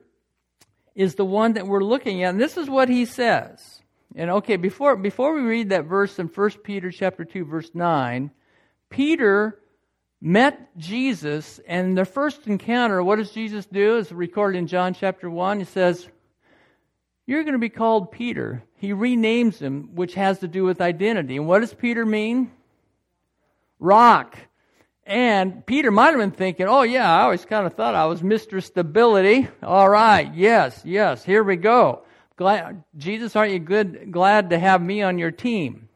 is 0.95 1.15
the 1.15 1.25
one 1.25 1.53
that 1.53 1.67
we're 1.67 1.85
looking 1.85 2.23
at, 2.23 2.31
and 2.31 2.41
this 2.41 2.57
is 2.57 2.69
what 2.69 2.89
he 2.89 3.05
says. 3.05 3.76
And 4.19 4.31
okay, 4.31 4.57
before 4.57 4.97
before 4.97 5.35
we 5.35 5.43
read 5.43 5.69
that 5.69 5.85
verse 5.85 6.19
in 6.19 6.29
1 6.29 6.51
Peter 6.65 6.91
chapter 6.91 7.25
2 7.25 7.45
verse 7.45 7.71
9, 7.75 8.31
Peter 8.89 9.61
met 10.23 10.77
Jesus 10.79 11.61
and 11.69 11.97
their 11.97 12.07
first 12.07 12.47
encounter, 12.47 13.03
what 13.03 13.17
does 13.17 13.31
Jesus 13.31 13.67
do? 13.67 13.99
Is 13.99 14.11
recorded 14.11 14.59
in 14.59 14.67
John 14.67 14.95
chapter 14.95 15.29
1. 15.29 15.59
He 15.59 15.65
says, 15.67 16.09
"You're 17.27 17.45
going 17.45 17.53
to 17.53 17.59
be 17.59 17.69
called 17.69 18.11
Peter." 18.11 18.63
He 18.79 18.93
renames 18.93 19.59
him, 19.59 19.95
which 19.95 20.15
has 20.15 20.39
to 20.39 20.49
do 20.49 20.65
with 20.65 20.81
identity. 20.81 21.37
And 21.37 21.47
what 21.47 21.61
does 21.61 21.75
Peter 21.75 22.07
mean? 22.07 22.51
Rock. 23.79 24.37
And 25.05 25.65
Peter 25.65 25.91
might 25.91 26.11
have 26.11 26.19
been 26.19 26.33
thinking, 26.33 26.67
oh, 26.67 26.83
yeah, 26.83 27.09
I 27.09 27.23
always 27.23 27.45
kind 27.45 27.65
of 27.65 27.75
thought 27.75 27.95
I 27.95 28.07
was 28.07 28.23
Mr. 28.23 28.61
Stability. 28.61 29.49
All 29.63 29.89
right, 29.89 30.35
yes, 30.35 30.83
yes, 30.85 31.25
here 31.25 31.45
we 31.45 31.55
go. 31.55 32.03
Glad, 32.37 32.85
Jesus, 32.99 33.35
aren't 33.35 33.53
you 33.53 33.59
good, 33.59 34.13
glad 34.13 34.51
to 34.51 34.59
have 34.59 34.83
me 34.83 35.01
on 35.01 35.19
your 35.19 35.31
team? 35.31 35.89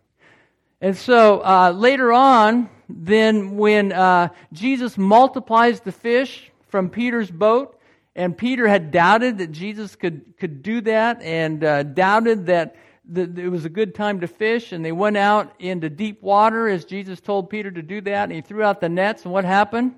And 0.81 0.97
so 0.97 1.45
uh, 1.45 1.71
later 1.77 2.13
on, 2.15 2.71
then 2.89 3.59
when 3.59 3.93
uh, 3.93 4.31
Jesus 4.51 4.97
multiplies 4.97 5.81
the 5.81 5.93
fish 5.93 6.51
from 6.69 6.89
Peter's 6.89 7.31
boat, 7.31 7.79
and 8.17 8.37
Peter 8.37 8.67
had 8.67 8.91
doubted 8.91 9.39
that 9.39 9.53
Jesus 9.53 9.95
could, 9.97 10.35
could 10.39 10.63
do 10.63 10.81
that 10.81 11.21
and 11.23 11.63
uh, 11.63 11.83
doubted 11.83 12.47
that 12.47 12.75
it 13.15 13.51
was 13.51 13.67
a 13.67 13.71
good 13.71 13.95
time 13.95 14.21
to 14.21 14.27
fish, 14.27 14.73
and 14.73 14.83
they 14.83 14.93
went 14.93 15.19
out 15.19 15.53
into 15.59 15.91
deep 15.91 16.23
water 16.23 16.69
as 16.69 16.87
Jesus 16.87 17.21
told 17.21 17.51
Peter 17.51 17.71
to 17.71 17.83
do 17.83 18.01
that, 18.01 18.25
and 18.25 18.33
he 18.33 18.41
threw 18.41 18.63
out 18.63 18.81
the 18.81 18.89
nets, 18.89 19.25
and 19.25 19.33
what 19.33 19.45
happened? 19.45 19.95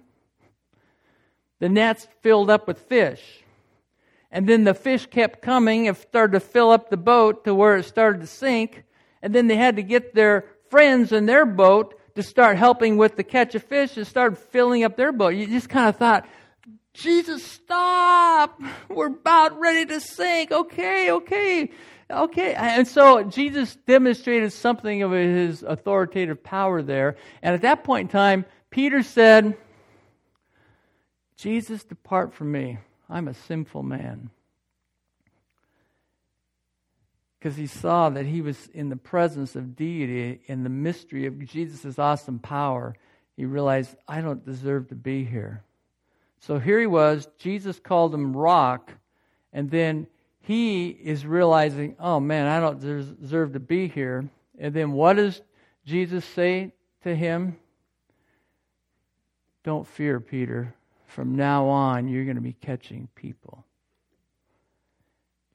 The 1.60 1.68
nets 1.68 2.08
filled 2.22 2.50
up 2.50 2.66
with 2.66 2.80
fish. 2.80 3.41
And 4.32 4.48
then 4.48 4.64
the 4.64 4.72
fish 4.72 5.06
kept 5.06 5.42
coming 5.42 5.86
and 5.86 5.96
started 5.96 6.32
to 6.32 6.40
fill 6.40 6.70
up 6.70 6.88
the 6.88 6.96
boat 6.96 7.44
to 7.44 7.54
where 7.54 7.76
it 7.76 7.84
started 7.84 8.22
to 8.22 8.26
sink. 8.26 8.82
And 9.20 9.34
then 9.34 9.46
they 9.46 9.56
had 9.56 9.76
to 9.76 9.82
get 9.82 10.14
their 10.14 10.46
friends 10.70 11.12
in 11.12 11.26
their 11.26 11.44
boat 11.44 11.94
to 12.16 12.22
start 12.22 12.56
helping 12.56 12.96
with 12.96 13.16
the 13.16 13.24
catch 13.24 13.54
of 13.54 13.62
fish 13.62 13.96
and 13.98 14.06
start 14.06 14.38
filling 14.38 14.84
up 14.84 14.96
their 14.96 15.12
boat. 15.12 15.34
You 15.34 15.46
just 15.46 15.68
kind 15.68 15.88
of 15.88 15.96
thought, 15.96 16.26
Jesus, 16.94 17.44
stop! 17.44 18.60
We're 18.88 19.08
about 19.08 19.60
ready 19.60 19.84
to 19.86 20.00
sink. 20.00 20.50
Okay, 20.50 21.10
okay, 21.10 21.70
okay. 22.10 22.54
And 22.54 22.88
so 22.88 23.22
Jesus 23.24 23.76
demonstrated 23.86 24.52
something 24.52 25.02
of 25.02 25.12
his 25.12 25.62
authoritative 25.62 26.42
power 26.42 26.80
there. 26.80 27.16
And 27.42 27.54
at 27.54 27.62
that 27.62 27.84
point 27.84 28.08
in 28.08 28.12
time, 28.12 28.46
Peter 28.70 29.02
said, 29.02 29.58
Jesus, 31.36 31.84
depart 31.84 32.32
from 32.32 32.50
me. 32.50 32.78
I'm 33.12 33.28
a 33.28 33.34
sinful 33.34 33.82
man. 33.82 34.30
Because 37.38 37.56
he 37.56 37.66
saw 37.66 38.08
that 38.08 38.24
he 38.24 38.40
was 38.40 38.68
in 38.72 38.88
the 38.88 38.96
presence 38.96 39.54
of 39.54 39.76
deity, 39.76 40.40
in 40.46 40.62
the 40.62 40.70
mystery 40.70 41.26
of 41.26 41.44
Jesus' 41.44 41.98
awesome 41.98 42.38
power. 42.38 42.96
He 43.36 43.44
realized, 43.44 43.96
I 44.08 44.22
don't 44.22 44.44
deserve 44.44 44.88
to 44.88 44.94
be 44.94 45.24
here. 45.24 45.62
So 46.40 46.58
here 46.58 46.80
he 46.80 46.86
was. 46.86 47.28
Jesus 47.38 47.78
called 47.78 48.14
him 48.14 48.34
rock. 48.34 48.90
And 49.52 49.70
then 49.70 50.06
he 50.40 50.88
is 50.88 51.26
realizing, 51.26 51.96
oh 52.00 52.18
man, 52.18 52.46
I 52.46 52.60
don't 52.60 52.80
deserve 52.80 53.52
to 53.52 53.60
be 53.60 53.88
here. 53.88 54.24
And 54.58 54.72
then 54.72 54.92
what 54.92 55.16
does 55.16 55.42
Jesus 55.84 56.24
say 56.24 56.72
to 57.02 57.14
him? 57.14 57.58
Don't 59.64 59.86
fear, 59.86 60.18
Peter 60.18 60.74
from 61.12 61.36
now 61.36 61.68
on, 61.68 62.08
you're 62.08 62.24
going 62.24 62.36
to 62.36 62.42
be 62.42 62.54
catching 62.54 63.08
people. 63.14 63.64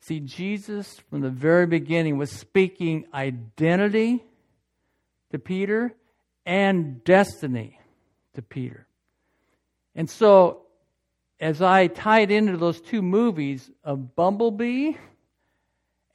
See, 0.01 0.19
Jesus, 0.19 0.99
from 1.09 1.21
the 1.21 1.29
very 1.29 1.65
beginning, 1.65 2.17
was 2.17 2.31
speaking 2.31 3.05
identity 3.13 4.23
to 5.31 5.39
Peter 5.39 5.93
and 6.45 7.03
destiny 7.03 7.79
to 8.35 8.41
Peter. 8.41 8.87
And 9.95 10.09
so, 10.09 10.61
as 11.39 11.61
I 11.61 11.87
tied 11.87 12.31
into 12.31 12.55
those 12.55 12.79
two 12.79 13.01
movies 13.01 13.69
of 13.83 14.15
Bumblebee 14.15 14.93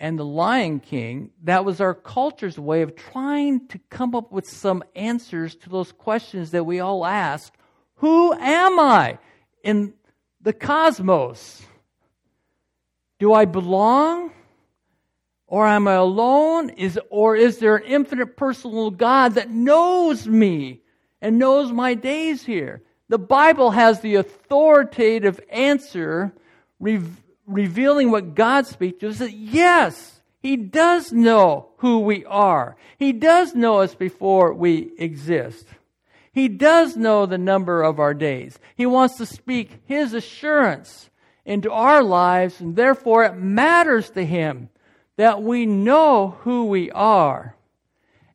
and 0.01 0.19
The 0.19 0.25
Lion 0.25 0.81
King, 0.81 1.31
that 1.43 1.65
was 1.65 1.81
our 1.81 1.95
culture's 1.95 2.59
way 2.59 2.83
of 2.83 2.97
trying 2.97 3.67
to 3.69 3.79
come 3.91 4.15
up 4.15 4.33
with 4.33 4.49
some 4.49 4.83
answers 4.95 5.55
to 5.57 5.69
those 5.69 5.93
questions 5.93 6.53
that 6.53 6.65
we 6.65 6.81
all 6.81 7.05
ask 7.05 7.53
Who 7.97 8.33
am 8.33 8.79
I? 8.79 9.19
In 9.63 9.95
the 10.41 10.53
cosmos? 10.53 11.63
Do 13.19 13.33
I 13.33 13.45
belong? 13.45 14.33
Or 15.47 15.67
am 15.67 15.87
I 15.87 15.95
alone? 15.95 16.71
Is, 16.71 16.99
or 17.11 17.37
is 17.37 17.59
there 17.59 17.77
an 17.77 17.85
infinite 17.85 18.37
personal 18.37 18.91
God 18.91 19.35
that 19.35 19.51
knows 19.51 20.27
me 20.27 20.81
and 21.21 21.39
knows 21.39 21.71
my 21.71 21.95
days 21.95 22.43
here? 22.45 22.83
The 23.09 23.19
Bible 23.19 23.73
has 23.73 24.01
the 24.01 24.15
authoritative 24.15 25.39
answer 25.51 26.33
re- 26.81 27.03
revealing 27.47 28.11
what 28.11 28.35
God 28.35 28.67
speaks 28.67 29.01
to 29.01 29.11
us 29.11 29.19
that 29.19 29.35
yes, 29.35 30.23
He 30.41 30.57
does 30.57 31.13
know 31.13 31.69
who 31.77 32.01
we 32.01 32.25
are. 32.25 32.77
He 32.99 33.13
does 33.13 33.55
know 33.55 33.81
us 33.81 33.95
before 33.95 34.55
we 34.55 34.93
exist. 34.97 35.67
He 36.33 36.49
does 36.49 36.97
know 36.97 37.27
the 37.27 37.39
number 37.39 37.83
of 37.83 38.01
our 38.01 38.15
days. 38.15 38.59
He 38.75 38.87
wants 38.87 39.17
to 39.17 39.27
speak 39.27 39.83
His 39.85 40.15
assurance 40.15 41.11
into 41.45 41.71
our 41.71 42.03
lives, 42.03 42.61
and 42.61 42.75
therefore 42.75 43.25
it 43.25 43.37
matters 43.37 44.11
to 44.11 44.25
Him 44.25 44.71
that 45.17 45.43
we 45.43 45.67
know 45.67 46.39
who 46.41 46.67
we 46.67 46.91
are, 46.91 47.55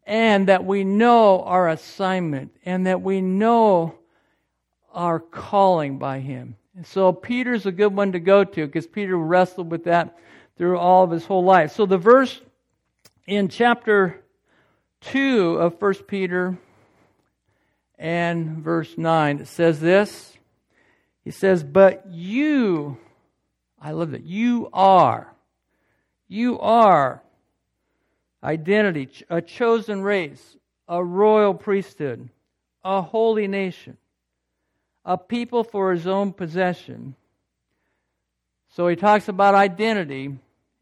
and 0.05 0.47
that 0.47 0.63
we 0.63 0.83
know 0.83 1.41
our 1.41 1.69
assignment, 1.69 2.55
and 2.63 2.85
that 2.85 3.01
we 3.01 3.19
know 3.19 3.95
our 4.93 5.19
calling 5.19 5.97
by 5.97 6.19
Him. 6.19 6.55
so 6.83 7.11
Peter's 7.11 7.65
a 7.65 7.71
good 7.71 7.95
one 7.95 8.11
to 8.11 8.19
go 8.19 8.43
to 8.43 8.67
because 8.67 8.85
Peter 8.85 9.17
wrestled 9.17 9.71
with 9.71 9.85
that 9.85 10.17
through 10.57 10.77
all 10.77 11.03
of 11.03 11.11
his 11.11 11.25
whole 11.25 11.43
life. 11.43 11.71
So 11.71 11.85
the 11.85 11.97
verse 11.97 12.41
in 13.25 13.47
chapter 13.47 14.23
2 15.01 15.57
of 15.59 15.81
1 15.81 15.93
Peter 16.07 16.57
and 17.97 18.57
verse 18.57 18.97
9 18.97 19.39
it 19.39 19.47
says 19.47 19.79
this. 19.79 20.33
He 21.23 21.31
says, 21.31 21.63
But 21.63 22.05
you, 22.09 22.97
I 23.81 23.91
love 23.91 24.11
that, 24.11 24.23
you 24.23 24.69
are, 24.71 25.33
you 26.27 26.59
are 26.59 27.21
identity, 28.43 29.09
a 29.29 29.41
chosen 29.41 30.01
race, 30.01 30.57
a 30.87 31.03
royal 31.03 31.53
priesthood, 31.53 32.29
a 32.83 33.01
holy 33.01 33.47
nation, 33.47 33.97
a 35.03 35.17
people 35.17 35.63
for 35.63 35.91
his 35.91 36.07
own 36.07 36.31
possession. 36.31 37.15
So 38.69 38.87
he 38.87 38.95
talks 38.95 39.27
about 39.27 39.55
identity, 39.55 40.37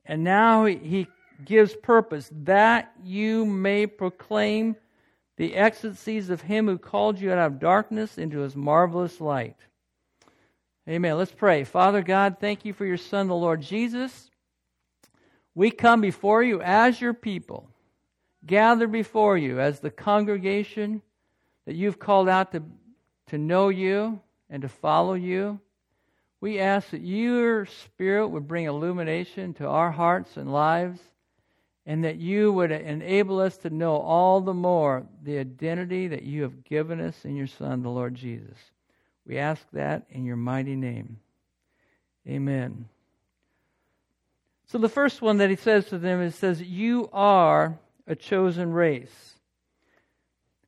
and 0.05 0.23
now 0.23 0.65
he 0.65 1.07
gives 1.43 1.75
purpose 1.75 2.29
that 2.43 2.91
you 3.03 3.45
may 3.45 3.87
proclaim 3.87 4.75
the 5.37 5.55
excellencies 5.55 6.29
of 6.29 6.41
him 6.41 6.67
who 6.67 6.77
called 6.77 7.19
you 7.19 7.31
out 7.31 7.39
of 7.39 7.59
darkness 7.59 8.17
into 8.17 8.39
his 8.39 8.55
marvelous 8.55 9.19
light. 9.19 9.57
Amen. 10.87 11.17
Let's 11.17 11.31
pray. 11.31 11.63
Father 11.63 12.01
God, 12.01 12.37
thank 12.39 12.63
you 12.63 12.73
for 12.73 12.85
your 12.85 12.97
Son, 12.97 13.27
the 13.27 13.35
Lord 13.35 13.61
Jesus. 13.61 14.29
We 15.55 15.71
come 15.71 16.01
before 16.01 16.43
you 16.43 16.61
as 16.61 17.01
your 17.01 17.13
people, 17.13 17.69
gathered 18.45 18.91
before 18.91 19.37
you 19.37 19.59
as 19.59 19.79
the 19.79 19.89
congregation 19.89 21.01
that 21.65 21.75
you've 21.75 21.97
called 21.97 22.29
out 22.29 22.51
to, 22.51 22.63
to 23.27 23.37
know 23.37 23.69
you 23.69 24.19
and 24.49 24.61
to 24.61 24.69
follow 24.69 25.15
you. 25.15 25.59
We 26.39 26.59
ask 26.59 26.91
that 26.91 27.01
your 27.01 27.65
Spirit 27.65 28.27
would 28.27 28.47
bring 28.47 28.65
illumination 28.65 29.53
to 29.55 29.67
our 29.67 29.91
hearts 29.91 30.37
and 30.37 30.51
lives, 30.51 30.99
and 31.85 32.03
that 32.03 32.17
you 32.17 32.51
would 32.51 32.71
enable 32.71 33.39
us 33.39 33.57
to 33.57 33.69
know 33.69 33.97
all 33.97 34.41
the 34.41 34.53
more 34.53 35.05
the 35.23 35.37
identity 35.37 36.07
that 36.07 36.23
you 36.23 36.41
have 36.41 36.63
given 36.63 36.99
us 36.99 37.25
in 37.25 37.35
your 37.35 37.47
Son, 37.47 37.83
the 37.83 37.89
Lord 37.89 38.15
Jesus. 38.15 38.57
We 39.27 39.37
ask 39.37 39.63
that 39.73 40.05
in 40.09 40.25
your 40.25 40.35
mighty 40.35 40.75
name. 40.75 41.19
Amen. 42.27 42.87
So 44.67 44.79
the 44.79 44.89
first 44.89 45.21
one 45.21 45.37
that 45.37 45.49
he 45.49 45.55
says 45.55 45.85
to 45.89 45.99
them 45.99 46.21
is 46.21 46.35
says, 46.35 46.61
You 46.61 47.09
are 47.13 47.77
a 48.07 48.15
chosen 48.15 48.73
race. 48.73 49.33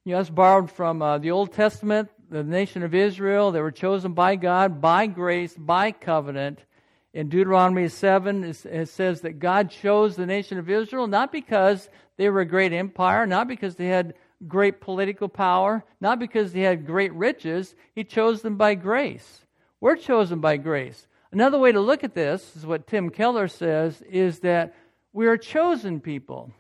You 0.03 0.13
know, 0.13 0.19
that's 0.19 0.29
borrowed 0.29 0.71
from 0.71 1.01
uh, 1.01 1.17
the 1.17 1.31
Old 1.31 1.51
Testament, 1.51 2.09
the 2.29 2.43
nation 2.43 2.83
of 2.83 2.93
Israel. 2.93 3.51
They 3.51 3.59
were 3.59 3.71
chosen 3.71 4.13
by 4.13 4.35
God, 4.35 4.79
by 4.79 5.07
grace, 5.07 5.53
by 5.53 5.91
covenant. 5.91 6.59
In 7.13 7.29
Deuteronomy 7.29 7.87
7, 7.87 8.43
it 8.43 8.89
says 8.89 9.21
that 9.21 9.39
God 9.39 9.71
chose 9.71 10.15
the 10.15 10.25
nation 10.25 10.57
of 10.57 10.69
Israel 10.69 11.07
not 11.07 11.31
because 11.31 11.89
they 12.17 12.29
were 12.29 12.41
a 12.41 12.45
great 12.45 12.73
empire, 12.73 13.25
not 13.25 13.47
because 13.47 13.75
they 13.75 13.87
had 13.87 14.13
great 14.47 14.81
political 14.81 15.27
power, 15.27 15.83
not 15.99 16.19
because 16.19 16.53
they 16.53 16.61
had 16.61 16.85
great 16.85 17.13
riches. 17.13 17.75
He 17.95 18.03
chose 18.03 18.41
them 18.41 18.57
by 18.57 18.75
grace. 18.75 19.41
We're 19.79 19.95
chosen 19.95 20.39
by 20.41 20.57
grace. 20.57 21.07
Another 21.31 21.59
way 21.59 21.71
to 21.71 21.79
look 21.79 22.03
at 22.03 22.13
this 22.13 22.55
is 22.55 22.65
what 22.65 22.87
Tim 22.87 23.09
Keller 23.09 23.47
says 23.47 24.01
is 24.03 24.39
that 24.39 24.75
we 25.13 25.27
are 25.27 25.37
chosen 25.37 25.99
people, 25.99 26.51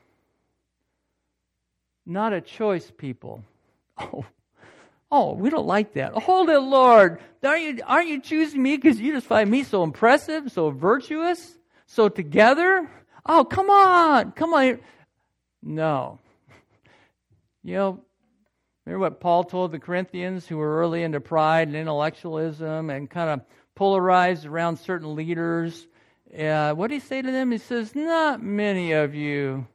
not 2.05 2.33
a 2.33 2.41
choice 2.41 2.91
people. 2.95 3.43
Oh, 3.99 4.23
oh, 5.11 5.33
we 5.33 5.49
don't 5.49 5.67
like 5.67 5.93
that. 5.93 6.13
Hold 6.13 6.49
it, 6.49 6.59
Lord. 6.59 7.19
Aren't 7.43 7.63
you, 7.63 7.79
aren't 7.85 8.09
you 8.09 8.21
choosing 8.21 8.61
me 8.61 8.75
because 8.75 8.99
you 8.99 9.13
just 9.13 9.27
find 9.27 9.49
me 9.49 9.63
so 9.63 9.83
impressive, 9.83 10.51
so 10.51 10.69
virtuous, 10.69 11.57
so 11.85 12.09
together? 12.09 12.89
Oh, 13.25 13.43
come 13.45 13.69
on, 13.69 14.31
come 14.31 14.53
on. 14.53 14.79
No. 15.61 16.19
You 17.63 17.75
know, 17.75 17.99
remember 18.85 19.03
what 19.03 19.19
Paul 19.19 19.43
told 19.43 19.71
the 19.71 19.79
Corinthians 19.79 20.47
who 20.47 20.57
were 20.57 20.77
early 20.77 21.03
into 21.03 21.19
pride 21.19 21.67
and 21.67 21.75
intellectualism 21.75 22.89
and 22.89 23.09
kind 23.09 23.29
of 23.29 23.41
polarized 23.75 24.45
around 24.45 24.77
certain 24.77 25.15
leaders. 25.15 25.87
Uh, 26.37 26.73
what 26.73 26.87
did 26.87 26.95
he 26.95 26.99
say 27.07 27.21
to 27.21 27.31
them? 27.31 27.51
He 27.51 27.57
says, 27.57 27.95
Not 27.95 28.41
many 28.41 28.93
of 28.93 29.15
you 29.15 29.67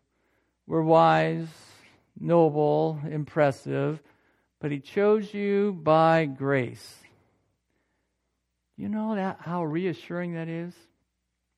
were 0.66 0.82
wise, 0.82 1.48
noble, 2.18 3.00
impressive, 3.08 4.02
but 4.62 4.70
he 4.70 4.78
chose 4.78 5.34
you 5.34 5.76
by 5.82 6.24
grace. 6.24 6.94
You 8.76 8.88
know 8.88 9.16
that 9.16 9.38
how 9.40 9.64
reassuring 9.64 10.34
that 10.34 10.46
is? 10.46 10.72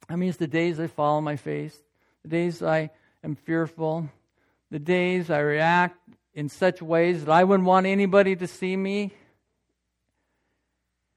I 0.09 0.17
mean, 0.17 0.31
it's 0.31 0.39
the 0.39 0.47
days 0.47 0.81
I 0.81 0.87
fall 0.87 1.19
on 1.19 1.25
my 1.25 1.37
face, 1.37 1.79
the 2.23 2.29
days 2.29 2.63
I 2.63 2.89
am 3.23 3.35
fearful, 3.37 4.09
the 4.71 4.79
days 4.79 5.31
I 5.31 5.41
react 5.41 5.99
in 6.33 6.49
such 6.49 6.81
ways 6.81 7.27
that 7.27 7.31
I 7.31 7.45
wouldn't 7.45 7.69
want 7.69 7.85
anybody 7.85 8.37
to 8.37 8.47
see 8.47 8.75
me 8.75 9.13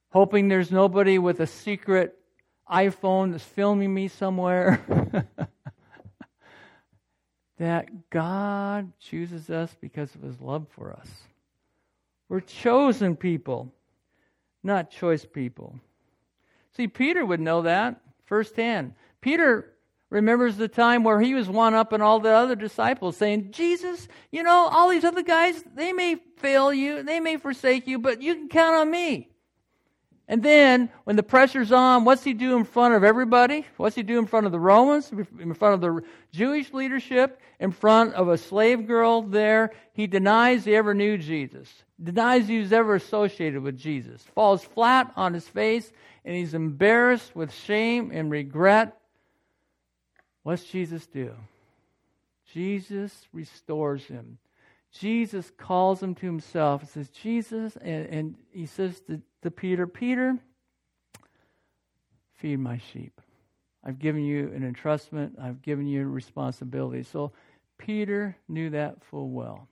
hoping 0.09 0.49
there's 0.49 0.71
nobody 0.71 1.17
with 1.17 1.39
a 1.39 1.47
secret 1.47 2.19
iPhone 2.69 3.31
that's 3.31 3.45
filming 3.45 3.93
me 3.93 4.09
somewhere. 4.09 4.81
that 7.59 8.09
God 8.09 8.91
chooses 8.99 9.49
us 9.49 9.73
because 9.79 10.13
of 10.15 10.21
his 10.21 10.41
love 10.41 10.67
for 10.75 10.91
us. 10.91 11.07
We're 12.29 12.41
chosen 12.41 13.15
people, 13.15 13.73
not 14.63 14.91
choice 14.91 15.25
people. 15.25 15.79
See, 16.75 16.87
Peter 16.87 17.25
would 17.25 17.39
know 17.39 17.63
that 17.63 18.01
firsthand. 18.25 18.93
Peter 19.21 19.73
remembers 20.09 20.57
the 20.57 20.67
time 20.67 21.03
where 21.03 21.19
he 21.19 21.33
was 21.33 21.49
one 21.49 21.73
up 21.73 21.91
and 21.91 22.03
all 22.03 22.19
the 22.19 22.31
other 22.31 22.55
disciples 22.55 23.17
saying, 23.17 23.51
Jesus, 23.51 24.07
you 24.31 24.43
know, 24.43 24.67
all 24.71 24.89
these 24.89 25.03
other 25.03 25.23
guys, 25.23 25.63
they 25.75 25.91
may 25.93 26.15
fail 26.37 26.73
you, 26.73 27.03
they 27.03 27.19
may 27.19 27.37
forsake 27.37 27.87
you, 27.87 27.99
but 27.99 28.21
you 28.21 28.35
can 28.35 28.49
count 28.49 28.75
on 28.75 28.91
me. 28.91 29.29
And 30.29 30.43
then, 30.43 30.89
when 31.05 31.15
the 31.15 31.23
pressure's 31.23 31.71
on, 31.71 32.03
what's 32.03 32.23
he 32.23 32.33
do 32.33 32.57
in 32.57 32.65
front 32.65 32.93
of 32.95 33.03
everybody? 33.03 33.65
What's 33.77 33.95
he 33.95 34.03
do 34.03 34.19
in 34.19 34.25
front 34.25 34.45
of 34.45 34.51
the 34.51 34.59
Romans, 34.59 35.09
in 35.39 35.53
front 35.53 35.75
of 35.75 35.81
the 35.81 36.01
Jewish 36.33 36.73
leadership, 36.73 37.39
in 37.61 37.71
front 37.71 38.13
of 38.13 38.27
a 38.27 38.37
slave 38.37 38.87
girl 38.87 39.21
there? 39.21 39.71
He 39.93 40.05
denies 40.05 40.65
he 40.65 40.75
ever 40.75 40.93
knew 40.93 41.17
Jesus, 41.17 41.71
denies 42.01 42.49
he 42.49 42.59
was 42.59 42.73
ever 42.73 42.95
associated 42.95 43.61
with 43.61 43.77
Jesus, 43.77 44.21
falls 44.35 44.63
flat 44.63 45.13
on 45.15 45.33
his 45.33 45.47
face, 45.47 45.89
and 46.25 46.35
he's 46.35 46.53
embarrassed 46.53 47.33
with 47.33 47.53
shame 47.53 48.11
and 48.13 48.29
regret. 48.29 48.97
What's 50.43 50.65
Jesus 50.65 51.07
do? 51.07 51.33
Jesus 52.53 53.13
restores 53.31 54.03
him. 54.05 54.39
Jesus 54.99 55.51
calls 55.57 56.01
him 56.01 56.15
to 56.15 56.25
himself 56.25 56.81
and 56.81 56.89
says, 56.89 57.09
Jesus, 57.09 57.77
and, 57.77 58.05
and 58.07 58.35
he 58.51 58.65
says 58.65 58.99
to, 59.01 59.21
to 59.43 59.51
Peter, 59.51 59.85
Peter, 59.85 60.37
feed 62.35 62.59
my 62.59 62.79
sheep. 62.91 63.19
I've 63.83 63.99
given 63.99 64.23
you 64.23 64.51
an 64.53 64.73
entrustment, 64.73 65.39
I've 65.41 65.61
given 65.61 65.87
you 65.87 66.05
responsibility. 66.07 67.03
So 67.03 67.31
Peter 67.77 68.35
knew 68.47 68.69
that 68.71 69.03
full 69.05 69.29
well. 69.29 69.67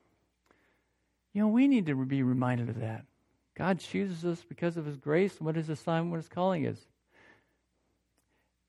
You 1.33 1.41
know, 1.41 1.47
we 1.49 1.67
need 1.67 1.85
to 1.87 1.95
be 2.05 2.23
reminded 2.23 2.69
of 2.69 2.79
that. 2.79 3.05
God 3.57 3.79
chooses 3.79 4.23
us 4.25 4.43
because 4.47 4.77
of 4.77 4.85
his 4.85 4.97
grace. 4.97 5.39
What 5.39 5.55
his 5.55 5.69
assignment, 5.69 6.11
what 6.11 6.17
his 6.17 6.29
calling 6.29 6.65
is. 6.65 6.77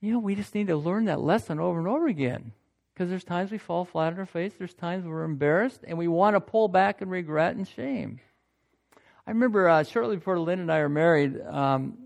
You 0.00 0.12
know, 0.12 0.18
we 0.18 0.34
just 0.34 0.54
need 0.54 0.68
to 0.68 0.76
learn 0.76 1.06
that 1.06 1.20
lesson 1.20 1.58
over 1.58 1.78
and 1.78 1.88
over 1.88 2.06
again. 2.06 2.52
Because 2.96 3.10
there's 3.10 3.24
times 3.24 3.50
we 3.50 3.58
fall 3.58 3.84
flat 3.84 4.14
on 4.14 4.18
our 4.18 4.24
face, 4.24 4.54
there's 4.58 4.72
times 4.72 5.04
we're 5.04 5.24
embarrassed, 5.24 5.84
and 5.86 5.98
we 5.98 6.08
want 6.08 6.34
to 6.34 6.40
pull 6.40 6.66
back 6.66 7.02
in 7.02 7.10
regret 7.10 7.54
and 7.54 7.68
shame. 7.68 8.20
I 9.26 9.32
remember 9.32 9.68
uh, 9.68 9.82
shortly 9.82 10.16
before 10.16 10.40
Lynn 10.40 10.60
and 10.60 10.72
I 10.72 10.78
were 10.78 10.88
married, 10.88 11.38
um, 11.42 11.98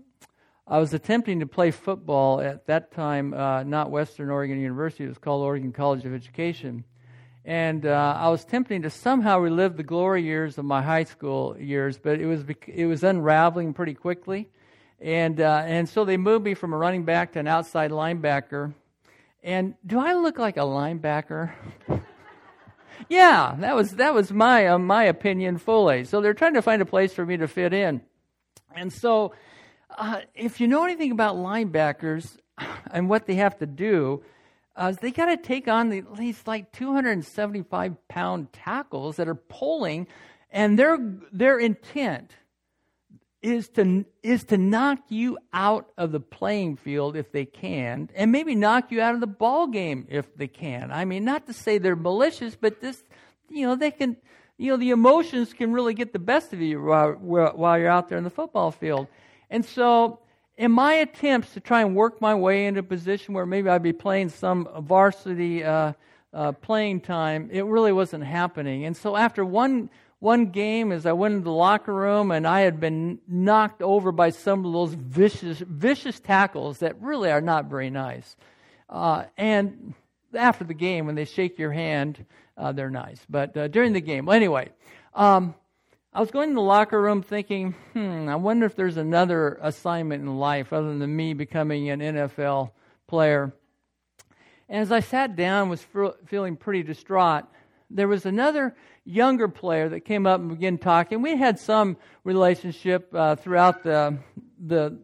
I 0.67 0.79
was 0.79 0.93
attempting 0.93 1.39
to 1.39 1.45
play 1.45 1.71
football 1.71 2.41
at 2.41 2.65
that 2.65 2.91
time, 2.91 3.33
uh, 3.33 3.63
not 3.63 3.89
Western 3.89 4.29
Oregon 4.29 4.59
University, 4.59 5.05
it 5.05 5.07
was 5.07 5.17
called 5.17 5.43
Oregon 5.43 5.71
College 5.71 6.03
of 6.03 6.13
Education. 6.13 6.83
And 7.45 7.85
uh, 7.85 8.17
I 8.19 8.27
was 8.27 8.43
attempting 8.43 8.81
to 8.81 8.89
somehow 8.89 9.39
relive 9.39 9.77
the 9.77 9.83
glory 9.83 10.23
years 10.23 10.57
of 10.57 10.65
my 10.65 10.81
high 10.81 11.05
school 11.05 11.55
years, 11.57 11.97
but 11.97 12.19
it 12.19 12.25
was, 12.25 12.43
it 12.67 12.85
was 12.85 13.05
unraveling 13.05 13.73
pretty 13.73 13.93
quickly. 13.93 14.49
And, 14.99 15.39
uh, 15.39 15.63
and 15.65 15.87
so 15.87 16.03
they 16.03 16.17
moved 16.17 16.43
me 16.43 16.53
from 16.53 16.73
a 16.73 16.77
running 16.77 17.05
back 17.05 17.31
to 17.31 17.39
an 17.39 17.47
outside 17.47 17.91
linebacker. 17.91 18.73
And 19.43 19.73
do 19.85 19.99
I 19.99 20.13
look 20.13 20.37
like 20.37 20.57
a 20.57 20.61
linebacker? 20.61 21.53
yeah, 23.09 23.55
that 23.59 23.75
was 23.75 23.95
that 23.95 24.13
was 24.13 24.31
my 24.31 24.67
uh, 24.67 24.77
my 24.77 25.03
opinion 25.05 25.57
fully. 25.57 26.03
So 26.03 26.21
they're 26.21 26.35
trying 26.35 26.53
to 26.53 26.61
find 26.61 26.81
a 26.81 26.85
place 26.85 27.13
for 27.13 27.25
me 27.25 27.37
to 27.37 27.47
fit 27.47 27.73
in. 27.73 28.01
And 28.75 28.93
so, 28.93 29.33
uh, 29.97 30.21
if 30.35 30.61
you 30.61 30.67
know 30.67 30.83
anything 30.83 31.11
about 31.11 31.35
linebackers 31.37 32.37
and 32.91 33.09
what 33.09 33.25
they 33.25 33.35
have 33.35 33.57
to 33.59 33.65
do, 33.65 34.23
uh, 34.75 34.93
they 35.01 35.11
got 35.11 35.25
to 35.25 35.37
take 35.37 35.67
on 35.67 35.89
the, 35.89 36.03
these 36.17 36.41
like 36.45 36.71
275 36.71 38.07
pound 38.07 38.53
tackles 38.53 39.15
that 39.15 39.27
are 39.27 39.35
pulling, 39.35 40.07
and 40.51 40.77
their 40.77 40.99
their 41.31 41.57
intent 41.57 42.35
is 43.41 43.69
to 43.69 44.05
is 44.21 44.43
to 44.45 44.57
knock 44.57 44.99
you 45.09 45.37
out 45.51 45.91
of 45.97 46.11
the 46.11 46.19
playing 46.19 46.75
field 46.77 47.15
if 47.15 47.31
they 47.31 47.45
can, 47.45 48.09
and 48.13 48.31
maybe 48.31 48.53
knock 48.53 48.91
you 48.91 49.01
out 49.01 49.15
of 49.15 49.19
the 49.19 49.27
ball 49.27 49.67
game 49.67 50.05
if 50.09 50.35
they 50.35 50.47
can. 50.47 50.91
I 50.91 51.05
mean, 51.05 51.25
not 51.25 51.47
to 51.47 51.53
say 51.53 51.77
they're 51.77 51.95
malicious, 51.95 52.55
but 52.55 52.81
this, 52.81 53.03
you 53.49 53.65
know, 53.65 53.75
they 53.75 53.91
can, 53.91 54.15
you 54.57 54.71
know, 54.71 54.77
the 54.77 54.91
emotions 54.91 55.53
can 55.53 55.73
really 55.73 55.95
get 55.95 56.13
the 56.13 56.19
best 56.19 56.53
of 56.53 56.61
you 56.61 56.83
while, 56.83 57.13
while 57.13 57.79
you're 57.79 57.89
out 57.89 58.09
there 58.09 58.17
in 58.17 58.23
the 58.23 58.29
football 58.29 58.71
field. 58.71 59.07
And 59.49 59.65
so, 59.65 60.19
in 60.57 60.71
my 60.71 60.93
attempts 60.93 61.53
to 61.53 61.59
try 61.59 61.81
and 61.81 61.95
work 61.95 62.21
my 62.21 62.35
way 62.35 62.67
into 62.67 62.81
a 62.81 62.83
position 62.83 63.33
where 63.33 63.47
maybe 63.47 63.69
I'd 63.69 63.81
be 63.81 63.93
playing 63.93 64.29
some 64.29 64.67
varsity 64.81 65.63
uh, 65.63 65.93
uh, 66.33 66.51
playing 66.53 67.01
time, 67.01 67.49
it 67.51 67.65
really 67.65 67.91
wasn't 67.91 68.23
happening. 68.23 68.85
And 68.85 68.95
so, 68.95 69.17
after 69.17 69.43
one 69.43 69.89
one 70.21 70.51
game 70.51 70.91
as 70.91 71.07
I 71.07 71.13
went 71.13 71.33
into 71.33 71.45
the 71.45 71.51
locker 71.51 71.91
room 71.91 72.29
and 72.29 72.45
I 72.45 72.61
had 72.61 72.79
been 72.79 73.17
knocked 73.27 73.81
over 73.81 74.11
by 74.11 74.29
some 74.29 74.63
of 74.63 74.71
those 74.71 74.93
vicious, 74.93 75.57
vicious 75.57 76.19
tackles 76.19 76.77
that 76.79 77.01
really 77.01 77.31
are 77.31 77.41
not 77.41 77.65
very 77.65 77.89
nice. 77.89 78.35
Uh, 78.87 79.23
and 79.35 79.95
after 80.35 80.63
the 80.63 80.75
game, 80.75 81.07
when 81.07 81.15
they 81.15 81.25
shake 81.25 81.57
your 81.57 81.71
hand, 81.71 82.23
uh, 82.55 82.71
they're 82.71 82.91
nice. 82.91 83.19
But 83.27 83.57
uh, 83.57 83.67
during 83.67 83.93
the 83.93 83.99
game, 83.99 84.29
anyway, 84.29 84.69
um, 85.15 85.55
I 86.13 86.19
was 86.19 86.29
going 86.29 86.49
to 86.49 86.55
the 86.55 86.61
locker 86.61 87.01
room 87.01 87.23
thinking, 87.23 87.73
hmm, 87.93 88.29
I 88.29 88.35
wonder 88.35 88.67
if 88.67 88.75
there's 88.75 88.97
another 88.97 89.57
assignment 89.59 90.21
in 90.21 90.37
life 90.37 90.71
other 90.71 90.95
than 90.99 91.15
me 91.15 91.33
becoming 91.33 91.89
an 91.89 91.99
NFL 91.99 92.69
player. 93.07 93.53
And 94.69 94.81
as 94.81 94.91
I 94.91 94.99
sat 94.99 95.35
down, 95.35 95.69
was 95.69 95.83
feeling 96.27 96.57
pretty 96.57 96.83
distraught 96.83 97.45
there 97.93 98.07
was 98.07 98.25
another 98.25 98.75
younger 99.05 99.47
player 99.47 99.89
that 99.89 100.01
came 100.01 100.25
up 100.25 100.39
and 100.39 100.49
began 100.49 100.77
talking. 100.77 101.21
We 101.21 101.35
had 101.37 101.59
some 101.59 101.97
relationship 102.23 103.13
uh, 103.13 103.35
throughout 103.35 103.83
the, 103.83 104.17
the, 104.59 104.97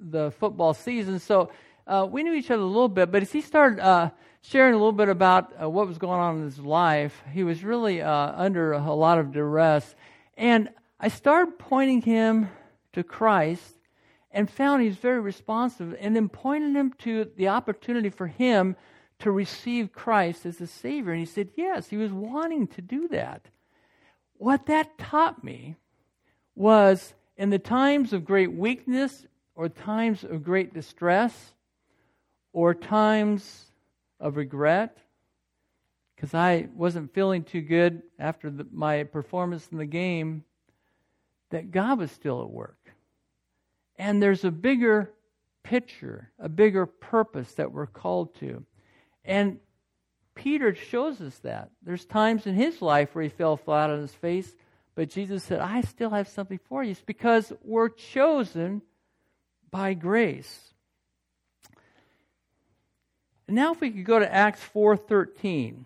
the 0.00 0.30
football 0.32 0.74
season, 0.74 1.18
so 1.18 1.50
uh, 1.86 2.06
we 2.10 2.22
knew 2.22 2.34
each 2.34 2.50
other 2.50 2.62
a 2.62 2.66
little 2.66 2.88
bit. 2.88 3.10
But 3.10 3.22
as 3.22 3.32
he 3.32 3.40
started 3.40 3.80
uh, 3.80 4.10
sharing 4.42 4.74
a 4.74 4.76
little 4.76 4.92
bit 4.92 5.08
about 5.08 5.52
uh, 5.60 5.68
what 5.68 5.86
was 5.86 5.98
going 5.98 6.20
on 6.20 6.38
in 6.38 6.44
his 6.44 6.58
life, 6.58 7.22
he 7.32 7.44
was 7.44 7.64
really 7.64 8.02
uh, 8.02 8.32
under 8.34 8.72
a 8.72 8.92
lot 8.92 9.18
of 9.18 9.32
duress. 9.32 9.94
And 10.36 10.68
I 10.98 11.08
started 11.08 11.58
pointing 11.58 12.02
him 12.02 12.48
to 12.92 13.02
Christ 13.02 13.78
and 14.30 14.50
found 14.50 14.82
he's 14.82 14.96
very 14.96 15.20
responsive, 15.20 15.94
and 16.00 16.16
then 16.16 16.28
pointed 16.28 16.74
him 16.74 16.92
to 16.98 17.30
the 17.36 17.48
opportunity 17.48 18.10
for 18.10 18.26
him 18.26 18.74
to 19.20 19.30
receive 19.30 19.92
Christ 19.92 20.46
as 20.46 20.60
a 20.60 20.66
Savior? 20.66 21.12
And 21.12 21.20
he 21.20 21.26
said, 21.26 21.50
Yes, 21.56 21.88
he 21.88 21.96
was 21.96 22.12
wanting 22.12 22.66
to 22.68 22.82
do 22.82 23.08
that. 23.08 23.46
What 24.36 24.66
that 24.66 24.98
taught 24.98 25.42
me 25.42 25.76
was 26.54 27.14
in 27.36 27.50
the 27.50 27.58
times 27.58 28.12
of 28.12 28.24
great 28.24 28.52
weakness, 28.52 29.26
or 29.54 29.68
times 29.68 30.24
of 30.24 30.42
great 30.42 30.74
distress, 30.74 31.54
or 32.52 32.74
times 32.74 33.66
of 34.20 34.36
regret, 34.36 34.98
because 36.14 36.34
I 36.34 36.68
wasn't 36.74 37.12
feeling 37.14 37.44
too 37.44 37.60
good 37.60 38.02
after 38.18 38.50
the, 38.50 38.66
my 38.72 39.04
performance 39.04 39.68
in 39.70 39.78
the 39.78 39.86
game, 39.86 40.44
that 41.50 41.70
God 41.70 41.98
was 41.98 42.10
still 42.10 42.42
at 42.42 42.50
work. 42.50 42.78
And 43.96 44.22
there's 44.22 44.44
a 44.44 44.50
bigger 44.50 45.12
picture, 45.62 46.30
a 46.38 46.48
bigger 46.48 46.86
purpose 46.86 47.52
that 47.54 47.70
we're 47.72 47.86
called 47.86 48.34
to. 48.36 48.64
And 49.24 49.58
Peter 50.34 50.74
shows 50.74 51.20
us 51.20 51.38
that. 51.38 51.70
There's 51.82 52.04
times 52.04 52.46
in 52.46 52.54
his 52.54 52.82
life 52.82 53.14
where 53.14 53.24
he 53.24 53.30
fell 53.30 53.56
flat 53.56 53.90
on 53.90 54.00
his 54.00 54.14
face, 54.14 54.54
but 54.94 55.10
Jesus 55.10 55.44
said, 55.44 55.60
I 55.60 55.80
still 55.80 56.10
have 56.10 56.28
something 56.28 56.60
for 56.68 56.82
you. 56.82 56.92
It's 56.92 57.00
because 57.00 57.52
we're 57.62 57.88
chosen 57.88 58.82
by 59.70 59.94
grace. 59.94 60.72
Now 63.48 63.72
if 63.72 63.80
we 63.80 63.90
could 63.90 64.04
go 64.04 64.18
to 64.18 64.32
Acts 64.32 64.62
4:13. 64.74 65.84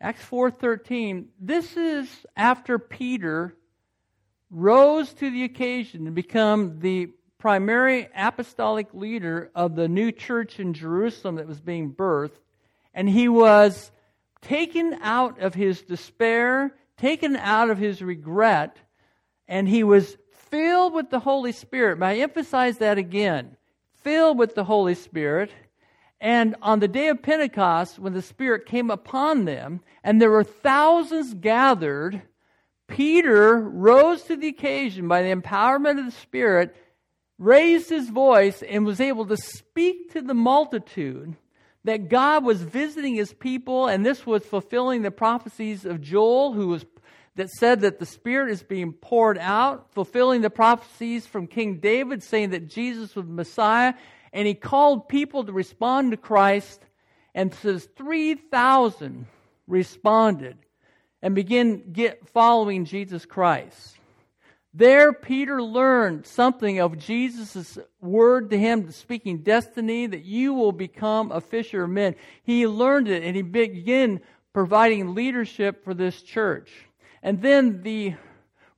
Acts 0.00 0.24
4:13, 0.24 1.26
this 1.40 1.76
is 1.76 2.26
after 2.36 2.78
Peter 2.78 3.56
rose 4.50 5.12
to 5.14 5.30
the 5.30 5.44
occasion 5.44 6.04
to 6.04 6.10
become 6.10 6.80
the 6.80 7.10
primary 7.42 8.08
apostolic 8.14 8.94
leader 8.94 9.50
of 9.52 9.74
the 9.74 9.88
new 9.88 10.12
church 10.12 10.60
in 10.60 10.72
Jerusalem 10.72 11.34
that 11.34 11.48
was 11.48 11.60
being 11.60 11.92
birthed, 11.92 12.38
and 12.94 13.08
he 13.08 13.28
was 13.28 13.90
taken 14.42 14.96
out 15.02 15.40
of 15.40 15.52
his 15.52 15.82
despair, 15.82 16.72
taken 16.96 17.34
out 17.34 17.68
of 17.68 17.78
his 17.78 18.00
regret, 18.00 18.76
and 19.48 19.68
he 19.68 19.82
was 19.82 20.16
filled 20.52 20.94
with 20.94 21.10
the 21.10 21.18
Holy 21.18 21.50
Spirit. 21.50 22.00
I 22.00 22.18
emphasize 22.18 22.78
that 22.78 22.96
again? 22.96 23.56
Filled 24.04 24.38
with 24.38 24.54
the 24.54 24.62
Holy 24.62 24.94
Spirit. 24.94 25.50
And 26.20 26.54
on 26.62 26.78
the 26.78 26.86
day 26.86 27.08
of 27.08 27.24
Pentecost, 27.24 27.98
when 27.98 28.12
the 28.12 28.22
Spirit 28.22 28.66
came 28.66 28.88
upon 28.88 29.46
them, 29.46 29.80
and 30.04 30.22
there 30.22 30.30
were 30.30 30.44
thousands 30.44 31.34
gathered, 31.34 32.22
Peter 32.86 33.58
rose 33.58 34.22
to 34.24 34.36
the 34.36 34.46
occasion 34.46 35.08
by 35.08 35.22
the 35.22 35.34
empowerment 35.34 35.98
of 35.98 36.04
the 36.04 36.12
Spirit 36.12 36.76
raised 37.42 37.90
his 37.90 38.08
voice 38.08 38.62
and 38.62 38.86
was 38.86 39.00
able 39.00 39.26
to 39.26 39.36
speak 39.36 40.12
to 40.12 40.22
the 40.22 40.34
multitude 40.34 41.34
that 41.84 42.08
God 42.08 42.44
was 42.44 42.62
visiting 42.62 43.16
his 43.16 43.32
people, 43.32 43.88
and 43.88 44.06
this 44.06 44.24
was 44.24 44.44
fulfilling 44.46 45.02
the 45.02 45.10
prophecies 45.10 45.84
of 45.84 46.00
Joel, 46.00 46.52
who 46.52 46.68
was 46.68 46.86
that 47.34 47.50
said 47.50 47.80
that 47.80 47.98
the 47.98 48.06
Spirit 48.06 48.50
is 48.52 48.62
being 48.62 48.92
poured 48.92 49.38
out, 49.38 49.90
fulfilling 49.92 50.42
the 50.42 50.50
prophecies 50.50 51.26
from 51.26 51.46
King 51.46 51.78
David, 51.78 52.22
saying 52.22 52.50
that 52.50 52.68
Jesus 52.68 53.16
was 53.16 53.26
Messiah, 53.26 53.94
and 54.34 54.46
he 54.46 54.54
called 54.54 55.08
people 55.08 55.42
to 55.42 55.52
respond 55.52 56.10
to 56.10 56.16
Christ, 56.18 56.80
and 57.34 57.52
says 57.54 57.88
three 57.96 58.34
thousand 58.34 59.26
responded 59.66 60.58
and 61.22 61.34
begin 61.34 61.92
get 61.92 62.28
following 62.28 62.84
Jesus 62.84 63.24
Christ. 63.24 63.96
There, 64.74 65.12
Peter 65.12 65.62
learned 65.62 66.26
something 66.26 66.80
of 66.80 66.96
Jesus' 66.96 67.78
word 68.00 68.48
to 68.50 68.58
him, 68.58 68.90
speaking 68.90 69.38
destiny, 69.38 70.06
that 70.06 70.24
you 70.24 70.54
will 70.54 70.72
become 70.72 71.30
a 71.30 71.42
fisher 71.42 71.84
of 71.84 71.90
men. 71.90 72.14
He 72.42 72.66
learned 72.66 73.08
it 73.08 73.22
and 73.22 73.36
he 73.36 73.42
began 73.42 74.20
providing 74.54 75.14
leadership 75.14 75.84
for 75.84 75.92
this 75.92 76.22
church. 76.22 76.70
And 77.22 77.42
then 77.42 77.82
the 77.82 78.14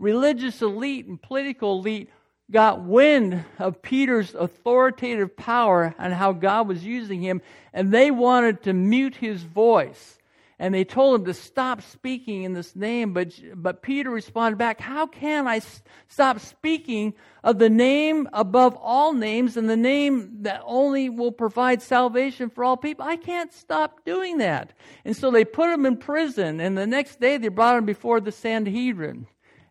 religious 0.00 0.62
elite 0.62 1.06
and 1.06 1.22
political 1.22 1.78
elite 1.78 2.10
got 2.50 2.82
wind 2.82 3.44
of 3.60 3.80
Peter's 3.80 4.34
authoritative 4.34 5.36
power 5.36 5.94
and 5.96 6.12
how 6.12 6.32
God 6.32 6.68
was 6.68 6.84
using 6.84 7.22
him, 7.22 7.40
and 7.72 7.92
they 7.92 8.10
wanted 8.10 8.64
to 8.64 8.72
mute 8.72 9.16
his 9.16 9.42
voice 9.42 10.18
and 10.64 10.74
they 10.74 10.82
told 10.82 11.20
him 11.20 11.26
to 11.26 11.34
stop 11.34 11.82
speaking 11.82 12.44
in 12.44 12.54
this 12.54 12.74
name. 12.74 13.12
But, 13.12 13.38
but 13.54 13.82
Peter 13.82 14.08
responded 14.08 14.56
back, 14.56 14.80
How 14.80 15.06
can 15.06 15.46
I 15.46 15.60
stop 16.08 16.40
speaking 16.40 17.12
of 17.42 17.58
the 17.58 17.68
name 17.68 18.30
above 18.32 18.74
all 18.80 19.12
names 19.12 19.58
and 19.58 19.68
the 19.68 19.76
name 19.76 20.38
that 20.40 20.62
only 20.64 21.10
will 21.10 21.32
provide 21.32 21.82
salvation 21.82 22.48
for 22.48 22.64
all 22.64 22.78
people? 22.78 23.04
I 23.04 23.16
can't 23.16 23.52
stop 23.52 24.06
doing 24.06 24.38
that. 24.38 24.72
And 25.04 25.14
so 25.14 25.30
they 25.30 25.44
put 25.44 25.68
him 25.68 25.84
in 25.84 25.98
prison, 25.98 26.60
and 26.60 26.78
the 26.78 26.86
next 26.86 27.20
day 27.20 27.36
they 27.36 27.48
brought 27.48 27.76
him 27.76 27.84
before 27.84 28.22
the 28.22 28.32
Sanhedrin 28.32 29.26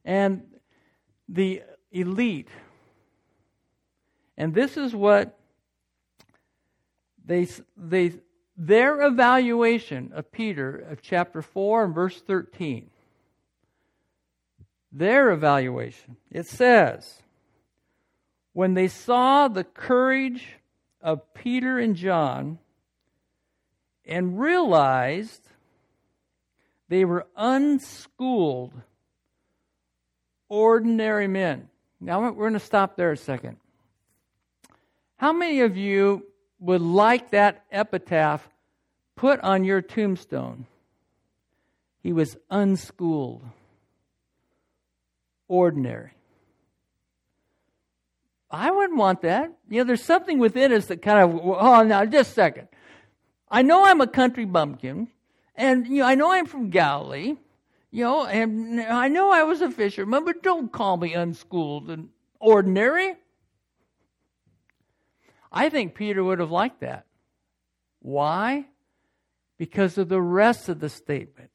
and 0.06 0.44
the 1.28 1.64
elite. 1.92 2.50
And 4.38 4.54
this 4.54 4.78
is 4.78 4.94
what 4.94 5.40
they, 7.26 7.48
they 7.76 8.14
their 8.56 9.02
evaluation 9.02 10.12
of 10.14 10.32
Peter 10.32 10.76
of 10.76 11.02
chapter 11.02 11.42
4 11.42 11.86
and 11.86 11.96
verse 11.96 12.22
13. 12.22 12.90
Their 14.92 15.32
evaluation. 15.32 16.18
It 16.30 16.46
says, 16.46 17.22
when 18.54 18.76
they 18.76 18.88
saw 18.88 19.48
the 19.48 19.64
courage 19.64 20.48
of 21.02 21.34
Peter 21.34 21.80
and 21.80 21.96
John 21.96 22.60
and 24.06 24.40
realized 24.40 25.42
they 26.90 27.06
were 27.06 27.26
unschooled, 27.36 28.74
ordinary 30.48 31.28
men. 31.28 31.70
Now 32.00 32.22
we're 32.22 32.32
going 32.32 32.54
to 32.54 32.60
stop 32.60 32.96
there 32.96 33.12
a 33.12 33.18
second. 33.18 33.58
How 35.16 35.34
many 35.34 35.62
of 35.62 35.76
you 35.76 36.28
would 36.64 36.82
like 36.82 37.32
that 37.32 37.66
epitaph 37.72 38.48
put 39.16 39.40
on 39.42 39.66
your 39.66 39.82
tombstone. 39.82 40.66
He 42.02 42.14
was 42.14 42.38
unschooled, 42.50 43.44
ordinary. 45.48 46.12
I 48.50 48.72
wouldn't 48.72 48.98
want 48.98 49.22
that. 49.24 49.52
You 49.70 49.80
know, 49.80 49.84
there's 49.84 50.04
something 50.04 50.40
within 50.40 50.72
us 50.72 50.86
that 50.86 51.02
kind 51.02 51.20
of, 51.20 51.40
oh, 51.44 51.84
now, 51.84 52.06
just 52.06 52.32
a 52.32 52.34
second. 52.34 52.68
I 53.50 53.62
know 53.62 53.86
I'm 53.86 54.00
a 54.00 54.08
country 54.08 54.46
bumpkin, 54.46 55.10
and 55.56 55.86
you 55.88 55.98
know, 55.98 56.06
I 56.06 56.16
know 56.16 56.32
I'm 56.32 56.46
from 56.46 56.70
Galilee. 56.70 57.36
You 57.92 58.04
know, 58.06 58.26
and 58.26 58.82
I 58.82 59.08
know 59.08 59.32
I 59.32 59.44
was 59.44 59.62
a 59.62 59.70
fisherman, 59.70 60.26
but 60.26 60.42
don't 60.42 60.72
call 60.72 60.98
me 60.98 61.14
unschooled 61.14 61.90
and 61.90 62.10
ordinary. 62.40 63.16
I 65.54 65.70
think 65.70 65.94
Peter 65.94 66.24
would 66.24 66.40
have 66.40 66.52
liked 66.52 66.82
that. 66.82 67.06
Why? 68.00 68.66
Because 69.58 69.98
of 69.98 70.10
the 70.10 70.22
rest 70.22 70.68
of 70.68 70.80
the 70.80 70.90
statement. 70.90 71.52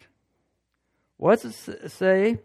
What's 1.17 1.45
it 1.45 1.91
say? 1.91 2.39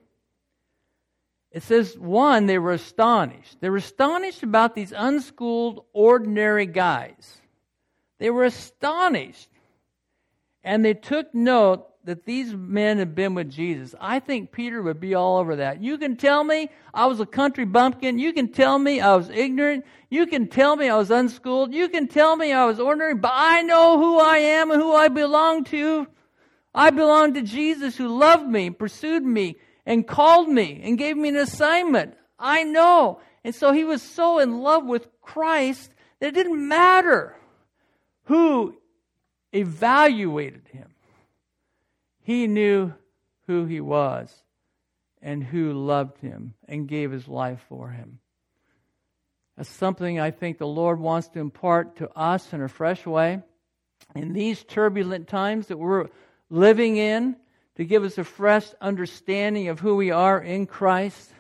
It 1.52 1.62
says, 1.62 1.98
one, 2.00 2.48
they 2.48 2.58
were 2.58 2.72
astonished. 2.72 3.62
They 3.62 3.70
were 3.70 3.78
astonished 3.78 4.42
about 4.42 4.74
these 4.74 4.92
unschooled, 4.92 5.86
ordinary 5.94 6.66
guys. 6.66 7.38
They 8.18 8.32
were 8.32 8.46
astonished. 8.46 9.50
And 10.64 10.84
they 10.84 10.96
took 10.96 11.36
note 11.36 11.88
that 12.06 12.26
these 12.26 12.54
men 12.54 12.98
had 12.98 13.16
been 13.16 13.34
with 13.34 13.50
Jesus. 13.50 13.96
I 14.00 14.20
think 14.20 14.52
Peter 14.52 14.82
would 14.82 15.00
be 15.00 15.16
all 15.16 15.38
over 15.38 15.56
that. 15.58 15.82
You 15.82 15.98
can 15.98 16.18
tell 16.18 16.44
me 16.44 16.70
I 16.94 17.06
was 17.06 17.20
a 17.20 17.26
country 17.26 17.66
bumpkin. 17.66 18.20
You 18.20 18.34
can 18.34 18.50
tell 18.52 18.78
me 18.78 19.00
I 19.00 19.16
was 19.16 19.30
ignorant. 19.30 19.86
You 20.10 20.26
can 20.28 20.48
tell 20.48 20.76
me 20.76 20.90
I 20.90 20.98
was 20.98 21.12
unschooled. 21.12 21.74
You 21.74 21.88
can 21.88 22.08
tell 22.08 22.36
me 22.36 22.52
I 22.52 22.66
was 22.66 22.80
ordinary, 22.80 23.16
but 23.16 23.32
I 23.34 23.62
know 23.62 23.98
who 23.98 24.20
I 24.20 24.38
am 24.38 24.72
and 24.72 24.82
who 24.82 24.94
I 24.94 25.08
belong 25.08 25.64
to. 25.66 26.08
I 26.76 26.90
belong 26.90 27.36
to 27.36 27.42
Jesus 27.42 27.96
who 27.96 28.08
loved 28.18 28.48
me, 28.48 28.70
pursued 28.70 29.24
me, 29.24 29.56
and 29.86 30.08
called 30.08 30.50
me 30.50 30.82
and 30.84 30.98
gave 30.98 31.16
me 31.16 31.30
an 31.30 31.38
assignment. 31.38 32.16
I 32.38 32.64
know. 32.64 33.22
And 33.44 33.56
so 33.56 33.72
he 33.72 33.84
was 33.84 34.02
so 34.02 34.40
in 34.40 34.60
love 34.60 34.86
with 34.86 35.08
Christ 35.22 35.92
that 36.20 36.28
it 36.28 36.36
didn't 36.36 36.68
matter 36.68 37.36
who 38.26 38.76
evaluated 39.54 40.68
him. 40.72 40.93
He 42.24 42.48
knew 42.48 42.94
who 43.48 43.66
he 43.66 43.82
was 43.82 44.34
and 45.22 45.44
who 45.44 45.74
loved 45.74 46.18
him 46.20 46.54
and 46.68 46.88
gave 46.88 47.12
his 47.12 47.28
life 47.28 47.64
for 47.70 47.90
him. 47.90 48.20
That's 49.58 49.70
something 49.70 50.20
I 50.20 50.32
think 50.32 50.58
the 50.58 50.68
Lord 50.68 51.00
wants 51.00 51.28
to 51.30 51.40
impart 51.40 51.98
to 51.98 52.10
us 52.18 52.54
in 52.54 52.62
a 52.62 52.68
fresh 52.68 53.06
way. 53.06 53.42
In 54.16 54.34
these 54.34 54.64
turbulent 54.64 55.28
times 55.28 55.68
that 55.68 55.78
we're 55.78 56.10
living 56.50 56.98
in, 56.98 57.36
to 57.76 57.86
give 57.86 58.04
us 58.04 58.18
a 58.18 58.24
fresh 58.24 58.68
understanding 58.82 59.68
of 59.68 59.80
who 59.80 59.96
we 59.96 60.12
are 60.12 60.40
in 60.40 60.68
Christ, 60.68 61.32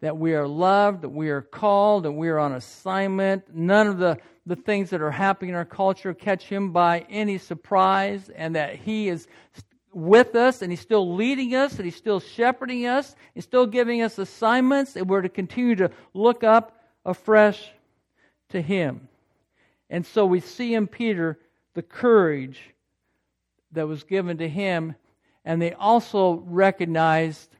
that 0.00 0.18
we 0.18 0.34
are 0.34 0.48
loved, 0.48 1.02
that 1.02 1.10
we 1.10 1.30
are 1.30 1.42
called, 1.42 2.04
that 2.04 2.12
we 2.12 2.28
are 2.28 2.38
on 2.38 2.52
assignment. 2.52 3.54
None 3.54 3.86
of 3.86 3.98
the, 3.98 4.18
the 4.46 4.56
things 4.56 4.90
that 4.90 5.00
are 5.00 5.12
happening 5.12 5.50
in 5.50 5.54
our 5.54 5.64
culture 5.64 6.12
catch 6.12 6.44
him 6.44 6.72
by 6.72 7.06
any 7.08 7.38
surprise, 7.38 8.30
and 8.34 8.56
that 8.56 8.76
he 8.76 9.08
is 9.08 9.28
with 9.94 10.34
us 10.34 10.62
and 10.62 10.72
he's 10.72 10.80
still 10.80 11.14
leading 11.14 11.54
us 11.54 11.76
and 11.76 11.84
he's 11.84 11.96
still 11.96 12.20
shepherding 12.20 12.86
us 12.86 13.14
he's 13.34 13.44
still 13.44 13.66
giving 13.66 14.02
us 14.02 14.18
assignments 14.18 14.96
and 14.96 15.08
we're 15.08 15.22
to 15.22 15.28
continue 15.28 15.76
to 15.76 15.90
look 16.12 16.42
up 16.42 16.80
afresh 17.04 17.70
to 18.50 18.60
him. 18.60 19.08
And 19.90 20.04
so 20.04 20.26
we 20.26 20.40
see 20.40 20.74
in 20.74 20.86
peter 20.86 21.38
the 21.74 21.82
courage 21.82 22.60
that 23.72 23.88
was 23.88 24.04
given 24.04 24.38
to 24.38 24.48
him 24.48 24.94
and 25.44 25.60
they 25.60 25.72
also 25.72 26.42
recognized 26.46 27.56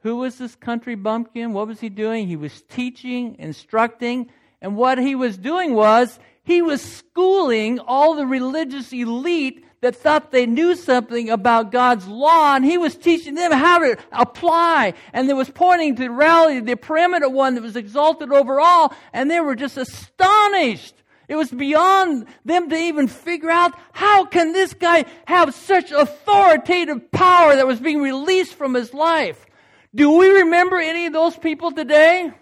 who 0.00 0.16
was 0.16 0.38
this 0.38 0.54
country 0.54 0.94
bumpkin 0.94 1.52
what 1.52 1.68
was 1.68 1.80
he 1.80 1.88
doing? 1.88 2.28
He 2.28 2.36
was 2.36 2.62
teaching 2.62 3.36
instructing 3.38 4.30
and 4.60 4.76
what 4.76 4.98
he 4.98 5.14
was 5.14 5.36
doing 5.36 5.74
was 5.74 6.18
he 6.44 6.62
was 6.62 6.80
schooling 6.80 7.80
all 7.80 8.14
the 8.14 8.26
religious 8.26 8.92
elite 8.92 9.65
that 9.86 9.94
thought 9.94 10.32
they 10.32 10.46
knew 10.46 10.74
something 10.74 11.30
about 11.30 11.70
God's 11.70 12.08
law, 12.08 12.56
and 12.56 12.64
he 12.64 12.76
was 12.76 12.96
teaching 12.96 13.36
them 13.36 13.52
how 13.52 13.78
to 13.78 13.96
apply. 14.10 14.94
And 15.12 15.28
they 15.28 15.32
was 15.32 15.48
pointing 15.48 15.94
to 15.94 16.08
reality, 16.08 16.58
the 16.58 16.76
preeminent 16.76 17.30
one 17.30 17.54
that 17.54 17.62
was 17.62 17.76
exalted 17.76 18.32
over 18.32 18.58
all, 18.60 18.92
and 19.12 19.30
they 19.30 19.38
were 19.38 19.54
just 19.54 19.76
astonished. 19.76 20.94
It 21.28 21.36
was 21.36 21.52
beyond 21.52 22.26
them 22.44 22.68
to 22.68 22.76
even 22.76 23.06
figure 23.06 23.50
out 23.50 23.78
how 23.92 24.24
can 24.24 24.52
this 24.52 24.74
guy 24.74 25.04
have 25.24 25.54
such 25.54 25.92
authoritative 25.92 27.12
power 27.12 27.54
that 27.54 27.68
was 27.68 27.78
being 27.78 28.02
released 28.02 28.54
from 28.54 28.74
his 28.74 28.92
life. 28.92 29.46
Do 29.94 30.10
we 30.18 30.28
remember 30.30 30.78
any 30.78 31.06
of 31.06 31.12
those 31.12 31.36
people 31.36 31.70
today? 31.70 32.32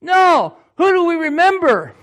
No. 0.00 0.56
Who 0.76 0.92
do 0.92 1.04
we 1.04 1.16
remember? 1.16 1.94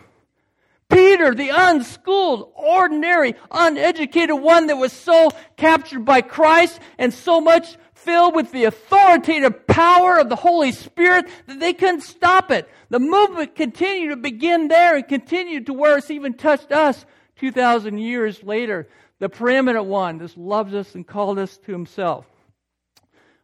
Peter, 0.90 1.36
the 1.36 1.50
unschooled, 1.50 2.52
ordinary, 2.56 3.36
uneducated 3.52 4.40
one 4.40 4.68
that 4.68 4.78
was 4.78 4.94
so 4.94 5.30
captured 5.58 6.06
by 6.06 6.22
Christ 6.22 6.80
and 6.98 7.14
so 7.14 7.42
much 7.42 7.78
filled 7.94 8.36
with 8.36 8.52
the 8.52 8.64
authoritative 8.64 9.68
power 9.68 10.18
of 10.18 10.30
the 10.30 10.36
Holy 10.36 10.72
Spirit 10.72 11.28
that 11.48 11.60
they 11.60 11.74
couldn't 11.74 12.02
stop 12.02 12.52
it. 12.52 12.70
The 12.90 13.00
movement 13.00 13.56
continued 13.56 14.10
to 14.10 14.16
begin 14.16 14.70
there 14.70 14.96
and 14.96 15.08
continued 15.08 15.66
to 15.66 15.74
where 15.74 15.98
it's 15.98 16.10
even 16.10 16.34
touched 16.34 16.72
us 16.72 17.06
2,000 17.38 17.98
years 17.98 18.44
later. 18.44 18.88
The 19.20 19.30
preeminent 19.30 19.86
one 19.86 20.20
that 20.20 20.38
loves 20.38 20.74
us 20.74 20.96
and 20.96 21.06
called 21.06 21.38
us 21.38 21.58
to 21.66 21.72
himself. 21.72 22.26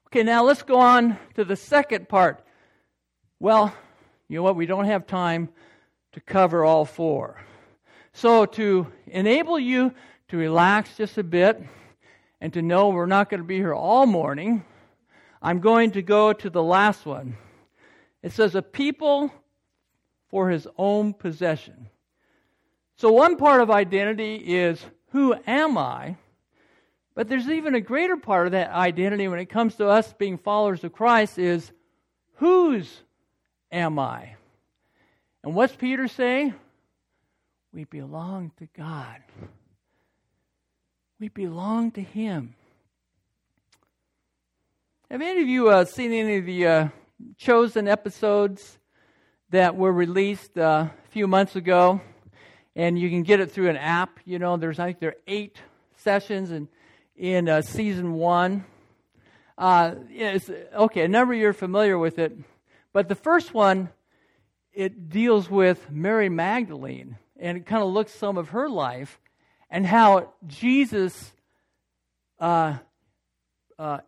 Okay, 0.08 0.24
now 0.24 0.44
let's 0.44 0.64
go 0.64 0.78
on 0.78 1.18
to 1.34 1.44
the 1.44 1.56
second 1.56 2.08
part. 2.08 2.46
Well, 3.40 3.74
you 4.30 4.38
know 4.38 4.44
what? 4.44 4.56
We 4.56 4.68
don't 4.68 4.86
have 4.86 5.08
time 5.08 5.50
to 6.14 6.22
cover 6.22 6.64
all 6.64 6.86
four. 6.86 7.42
So, 8.14 8.46
to 8.46 8.88
enable 9.08 9.60
you 9.60 9.94
to 10.30 10.38
relax 10.38 10.98
just 10.98 11.18
a 11.18 11.24
bit 11.24 11.62
and 12.40 12.54
to 12.54 12.62
know 12.62 12.90
we're 12.90 13.06
not 13.06 13.30
going 13.30 13.42
to 13.42 13.48
be 13.48 13.58
here 13.58 13.74
all 13.74 14.06
morning, 14.06 14.64
I'm 15.42 15.60
going 15.60 15.92
to 15.92 16.02
go 16.02 16.32
to 16.32 16.50
the 16.50 16.64
last 16.64 17.06
one. 17.06 17.38
It 18.22 18.32
says, 18.32 18.56
A 18.56 18.62
people 18.62 19.32
for 20.30 20.50
his 20.50 20.68
own 20.78 21.14
possession. 21.14 21.90
So, 22.98 23.12
one 23.12 23.38
part 23.38 23.62
of 23.62 23.72
identity 23.72 24.36
is 24.36 24.84
who 25.12 25.36
am 25.48 25.78
I? 25.78 26.18
But 27.16 27.28
there's 27.28 27.50
even 27.50 27.76
a 27.76 27.82
greater 27.82 28.18
part 28.18 28.48
of 28.48 28.52
that 28.54 28.72
identity 28.72 29.28
when 29.28 29.40
it 29.40 29.46
comes 29.46 29.76
to 29.76 29.88
us 29.88 30.14
being 30.14 30.38
followers 30.38 30.84
of 30.84 30.94
Christ 30.94 31.38
is 31.38 31.72
whose 32.36 33.02
am 33.72 34.00
I? 34.00 34.36
And 35.44 35.56
what's 35.56 35.76
Peter 35.76 36.08
say? 36.08 36.54
We 37.74 37.84
belong 37.84 38.52
to 38.60 38.68
God. 38.78 39.18
We 41.20 41.28
belong 41.28 41.92
to 41.92 42.02
Him. 42.02 42.56
Have 45.12 45.22
any 45.22 45.42
of 45.42 45.48
you 45.48 45.70
uh, 45.70 45.84
seen 45.84 46.14
any 46.14 46.38
of 46.38 46.46
the 46.46 46.66
uh, 46.66 46.88
chosen 47.38 47.90
episodes 47.90 48.80
that 49.50 49.76
were 49.76 49.92
released 49.92 50.58
uh, 50.58 50.88
a 50.88 51.10
few 51.10 51.28
months 51.28 51.58
ago? 51.58 52.00
And 52.76 52.98
you 52.98 53.10
can 53.10 53.24
get 53.24 53.42
it 53.42 53.52
through 53.52 53.70
an 53.70 53.78
app. 53.78 54.20
You 54.24 54.40
know, 54.40 54.56
there's 54.56 54.80
I 54.80 54.86
think 54.86 55.00
there 55.02 55.10
are 55.10 55.22
eight 55.28 55.58
sessions 55.98 56.52
in 56.52 56.70
in 57.18 57.50
uh, 57.50 57.62
season 57.62 58.14
one. 58.14 58.64
Uh, 59.58 59.96
okay, 60.74 61.02
a 61.02 61.08
number 61.08 61.34
of 61.34 61.40
you 61.40 61.50
are 61.50 61.54
familiar 61.54 61.98
with 61.98 62.18
it, 62.18 62.36
but 62.94 63.10
the 63.10 63.16
first 63.16 63.54
one 63.54 63.90
it 64.74 65.10
deals 65.10 65.50
with 65.50 65.90
Mary 65.92 66.30
Magdalene 66.30 67.18
and 67.40 67.58
it 67.58 67.66
kind 67.66 67.84
of 67.84 67.90
looks 67.90 68.14
some 68.14 68.38
of 68.38 68.50
her 68.50 68.70
life 68.70 69.20
and 69.70 69.86
how 69.86 70.34
Jesus 70.48 71.34
uh, 72.40 72.78
uh, 73.78 74.00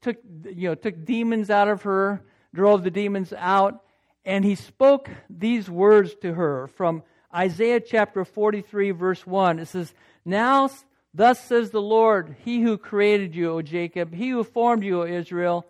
took 0.00 0.18
you 0.44 0.68
know 0.68 0.74
took 0.74 1.04
demons 1.04 1.50
out 1.50 1.68
of 1.68 1.82
her, 1.82 2.22
drove 2.52 2.84
the 2.84 2.90
demons 2.90 3.32
out, 3.36 3.82
and 4.24 4.44
he 4.44 4.54
spoke 4.54 5.08
these 5.30 5.68
words 5.68 6.14
to 6.22 6.34
her 6.34 6.66
from 6.68 7.02
Isaiah 7.34 7.80
chapter 7.80 8.24
43 8.24 8.90
verse 8.92 9.26
1. 9.26 9.58
It 9.58 9.66
says, 9.66 9.94
"Now 10.24 10.68
thus 11.14 11.40
says 11.40 11.70
the 11.70 11.82
Lord, 11.82 12.36
he 12.44 12.60
who 12.60 12.76
created 12.76 13.34
you, 13.34 13.52
O 13.52 13.62
Jacob, 13.62 14.14
he 14.14 14.28
who 14.28 14.44
formed 14.44 14.84
you, 14.84 15.02
O 15.02 15.06
Israel." 15.06 15.66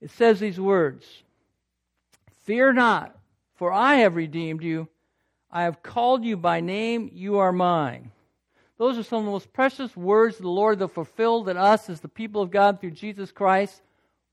It 0.00 0.10
says 0.12 0.38
these 0.38 0.60
words, 0.60 1.24
"Fear 2.44 2.74
not, 2.74 3.17
for 3.58 3.72
I 3.72 3.96
have 3.96 4.14
redeemed 4.14 4.62
you. 4.62 4.88
I 5.50 5.64
have 5.64 5.82
called 5.82 6.24
you 6.24 6.36
by 6.36 6.60
name. 6.60 7.10
You 7.12 7.38
are 7.38 7.52
mine. 7.52 8.12
Those 8.78 8.96
are 8.96 9.02
some 9.02 9.18
of 9.20 9.24
the 9.24 9.32
most 9.32 9.52
precious 9.52 9.96
words 9.96 10.36
of 10.36 10.42
the 10.42 10.48
Lord 10.48 10.78
that 10.78 10.88
fulfilled 10.88 11.48
in 11.48 11.56
us 11.56 11.90
as 11.90 12.00
the 12.00 12.08
people 12.08 12.40
of 12.40 12.52
God 12.52 12.80
through 12.80 12.92
Jesus 12.92 13.32
Christ. 13.32 13.82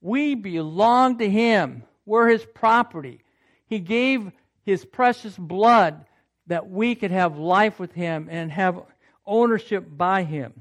We 0.01 0.35
belong 0.35 1.17
to 1.17 1.27
Him. 1.27 1.83
We're 2.05 2.29
His 2.29 2.45
property. 2.45 3.21
He 3.65 3.79
gave 3.79 4.31
His 4.63 4.85
precious 4.85 5.35
blood 5.35 6.05
that 6.45 6.69
we 6.69 6.93
could 6.93 7.11
have 7.11 7.39
life 7.39 7.79
with 7.79 7.93
Him 7.93 8.27
and 8.29 8.51
have 8.51 8.83
ownership 9.25 9.85
by 9.89 10.21
Him. 10.23 10.53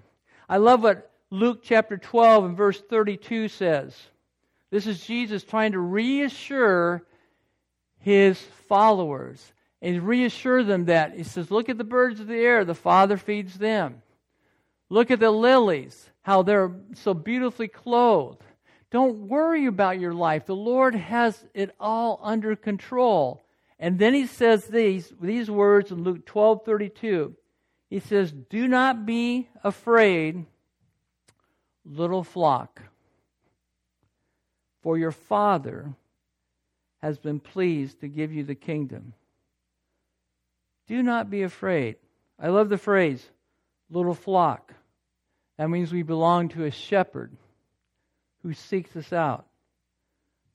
I 0.49 0.57
love 0.57 0.83
what 0.83 1.11
Luke 1.31 1.61
chapter 1.63 1.99
12 1.99 2.45
and 2.47 2.57
verse 2.57 2.81
32 2.81 3.49
says. 3.49 3.95
This 4.71 4.87
is 4.87 5.05
Jesus 5.05 5.45
trying 5.45 5.73
to 5.73 5.79
reassure 5.79 7.05
his 8.05 8.39
followers 8.69 9.53
and 9.81 10.07
reassure 10.07 10.63
them 10.63 10.87
that 10.87 11.15
he 11.15 11.23
says, 11.23 11.51
Look 11.51 11.69
at 11.69 11.79
the 11.79 11.85
birds 11.85 12.21
of 12.21 12.27
the 12.27 12.37
air, 12.37 12.65
the 12.65 12.75
Father 12.75 13.17
feeds 13.17 13.59
them. 13.59 14.03
Look 14.89 15.11
at 15.11 15.21
the 15.21 15.31
lilies, 15.31 16.11
how 16.23 16.43
they're 16.43 16.73
so 16.95 17.15
beautifully 17.15 17.69
clothed. 17.69 18.43
Don't 18.91 19.29
worry 19.29 19.67
about 19.67 19.99
your 19.99 20.15
life. 20.15 20.47
The 20.47 20.55
Lord 20.55 20.95
has 20.95 21.45
it 21.53 21.75
all 21.81 22.21
under 22.23 22.55
control. 22.55 23.45
And 23.79 23.99
then 23.99 24.15
he 24.15 24.27
says 24.27 24.67
these, 24.67 25.13
these 25.21 25.51
words 25.51 25.91
in 25.91 26.05
Luke 26.05 26.25
12 26.25 26.65
32. 26.65 27.37
He 27.91 28.01
says, 28.01 28.33
Do 28.33 28.67
not 28.69 29.05
be 29.05 29.49
afraid, 29.63 30.47
little 31.85 32.25
flock, 32.25 32.83
for 34.83 34.97
your 34.97 35.13
Father 35.13 35.95
has 37.05 37.19
been 37.19 37.39
pleased 37.39 38.01
to 38.01 38.09
give 38.09 38.33
you 38.33 38.45
the 38.45 38.55
kingdom. 38.55 39.13
Do 40.87 41.03
not 41.03 41.29
be 41.29 41.43
afraid. 41.43 41.97
I 42.41 42.49
love 42.49 42.71
the 42.71 42.79
phrase, 42.79 43.23
little 43.91 44.15
flock. 44.15 44.73
That 45.59 45.69
means 45.69 45.93
we 45.93 46.03
belong 46.03 46.49
to 46.51 46.65
a 46.65 46.71
shepherd 46.71 47.37
who 48.43 48.55
seeks 48.55 48.97
us 48.97 49.13
out. 49.13 49.45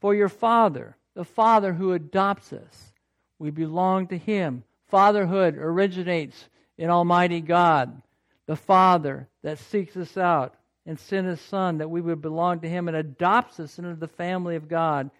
For 0.01 0.15
your 0.15 0.27
Father, 0.27 0.97
the 1.13 1.23
Father 1.23 1.71
who 1.71 1.93
adopts 1.93 2.51
us, 2.51 2.93
we 3.37 3.51
belong 3.51 4.07
to 4.07 4.17
Him. 4.17 4.63
Fatherhood 4.87 5.55
originates 5.55 6.49
in 6.79 6.89
Almighty 6.89 7.41
God, 7.41 8.01
the 8.47 8.55
Father 8.55 9.27
that 9.43 9.59
seeks 9.59 9.95
us 9.95 10.17
out 10.17 10.55
and 10.87 10.99
sent 10.99 11.27
His 11.27 11.41
Son 11.41 11.77
that 11.77 11.91
we 11.91 12.01
would 12.01 12.23
belong 12.23 12.61
to 12.61 12.69
Him 12.69 12.87
and 12.87 12.97
adopts 12.97 13.59
us 13.59 13.77
into 13.77 13.93
the 13.93 14.07
family 14.07 14.55
of 14.55 14.67
God. 14.67 15.11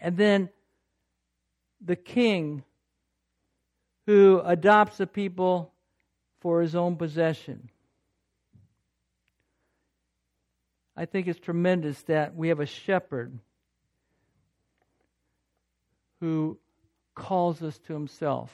And 0.00 0.16
then 0.16 0.48
the 1.84 1.96
King 1.96 2.62
who 4.06 4.40
adopts 4.44 4.98
the 4.98 5.06
people 5.06 5.72
for 6.40 6.60
His 6.60 6.74
own 6.74 6.96
possession. 6.96 7.70
I 10.96 11.04
think 11.04 11.26
it's 11.26 11.38
tremendous 11.38 12.00
that 12.02 12.34
we 12.34 12.48
have 12.48 12.60
a 12.60 12.66
shepherd 12.66 13.38
who 16.20 16.58
calls 17.14 17.62
us 17.62 17.78
to 17.86 17.92
himself. 17.92 18.50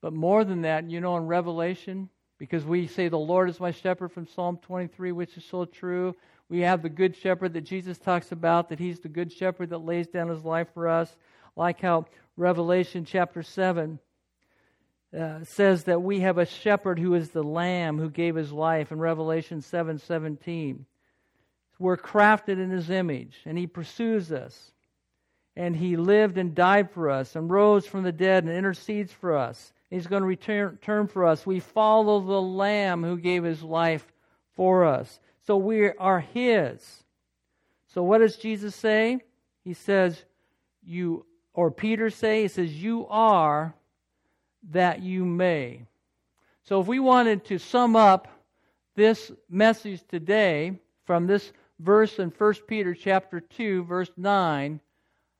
But 0.00 0.12
more 0.12 0.44
than 0.44 0.62
that, 0.62 0.90
you 0.90 1.00
know, 1.00 1.16
in 1.16 1.26
Revelation, 1.26 2.08
because 2.38 2.64
we 2.64 2.86
say, 2.86 3.08
The 3.08 3.18
Lord 3.18 3.48
is 3.48 3.60
my 3.60 3.70
shepherd 3.70 4.10
from 4.12 4.26
Psalm 4.26 4.58
23, 4.62 5.12
which 5.12 5.36
is 5.36 5.44
so 5.44 5.64
true. 5.64 6.14
We 6.48 6.60
have 6.60 6.82
the 6.82 6.88
good 6.88 7.16
shepherd 7.16 7.54
that 7.54 7.62
Jesus 7.62 7.98
talks 7.98 8.30
about, 8.30 8.68
that 8.68 8.78
he's 8.78 9.00
the 9.00 9.08
good 9.08 9.32
shepherd 9.32 9.70
that 9.70 9.78
lays 9.78 10.06
down 10.06 10.28
his 10.28 10.44
life 10.44 10.68
for 10.74 10.88
us. 10.88 11.16
Like 11.56 11.80
how 11.80 12.06
Revelation 12.36 13.04
chapter 13.04 13.42
7 13.42 13.98
uh, 15.18 15.44
says 15.44 15.84
that 15.84 16.02
we 16.02 16.20
have 16.20 16.38
a 16.38 16.46
shepherd 16.46 16.98
who 16.98 17.14
is 17.14 17.30
the 17.30 17.42
lamb 17.42 17.98
who 17.98 18.10
gave 18.10 18.34
his 18.34 18.52
life 18.52 18.92
in 18.92 18.98
Revelation 18.98 19.62
7 19.62 19.98
17. 19.98 20.84
We're 21.78 21.96
crafted 21.96 22.62
in 22.62 22.70
his 22.70 22.90
image, 22.90 23.36
and 23.44 23.58
he 23.58 23.66
pursues 23.66 24.32
us 24.32 24.72
and 25.56 25.74
he 25.74 25.96
lived 25.96 26.36
and 26.36 26.54
died 26.54 26.90
for 26.90 27.08
us 27.08 27.34
and 27.34 27.50
rose 27.50 27.86
from 27.86 28.02
the 28.02 28.12
dead 28.12 28.44
and 28.44 28.52
intercedes 28.52 29.10
for 29.10 29.36
us. 29.36 29.72
He's 29.88 30.06
going 30.06 30.20
to 30.20 30.26
return, 30.28 30.72
return 30.72 31.06
for 31.06 31.24
us. 31.24 31.46
We 31.46 31.60
follow 31.60 32.20
the 32.20 32.40
Lamb 32.40 33.02
who 33.02 33.16
gave 33.16 33.42
his 33.42 33.62
life 33.62 34.06
for 34.54 34.84
us. 34.84 35.18
So 35.46 35.56
we 35.56 35.90
are 35.92 36.20
his. 36.20 37.04
So 37.94 38.02
what 38.02 38.18
does 38.18 38.36
Jesus 38.36 38.74
say? 38.74 39.20
He 39.64 39.72
says, 39.72 40.22
You, 40.84 41.24
or 41.56 41.70
Peter 41.70 42.10
say, 42.10 42.42
he 42.42 42.48
says, 42.48 42.72
You 42.72 43.06
are 43.08 43.74
that 44.70 45.02
you 45.02 45.24
may. 45.24 45.86
So 46.62 46.80
if 46.80 46.86
we 46.86 47.00
wanted 47.00 47.44
to 47.46 47.58
sum 47.58 47.96
up 47.96 48.28
this 48.94 49.32
message 49.48 50.02
today 50.08 50.78
from 51.04 51.26
this 51.26 51.52
verse 51.80 52.18
in 52.18 52.28
1 52.28 52.54
Peter 52.68 52.94
chapter 52.94 53.40
2, 53.40 53.84
verse 53.84 54.10
9, 54.16 54.80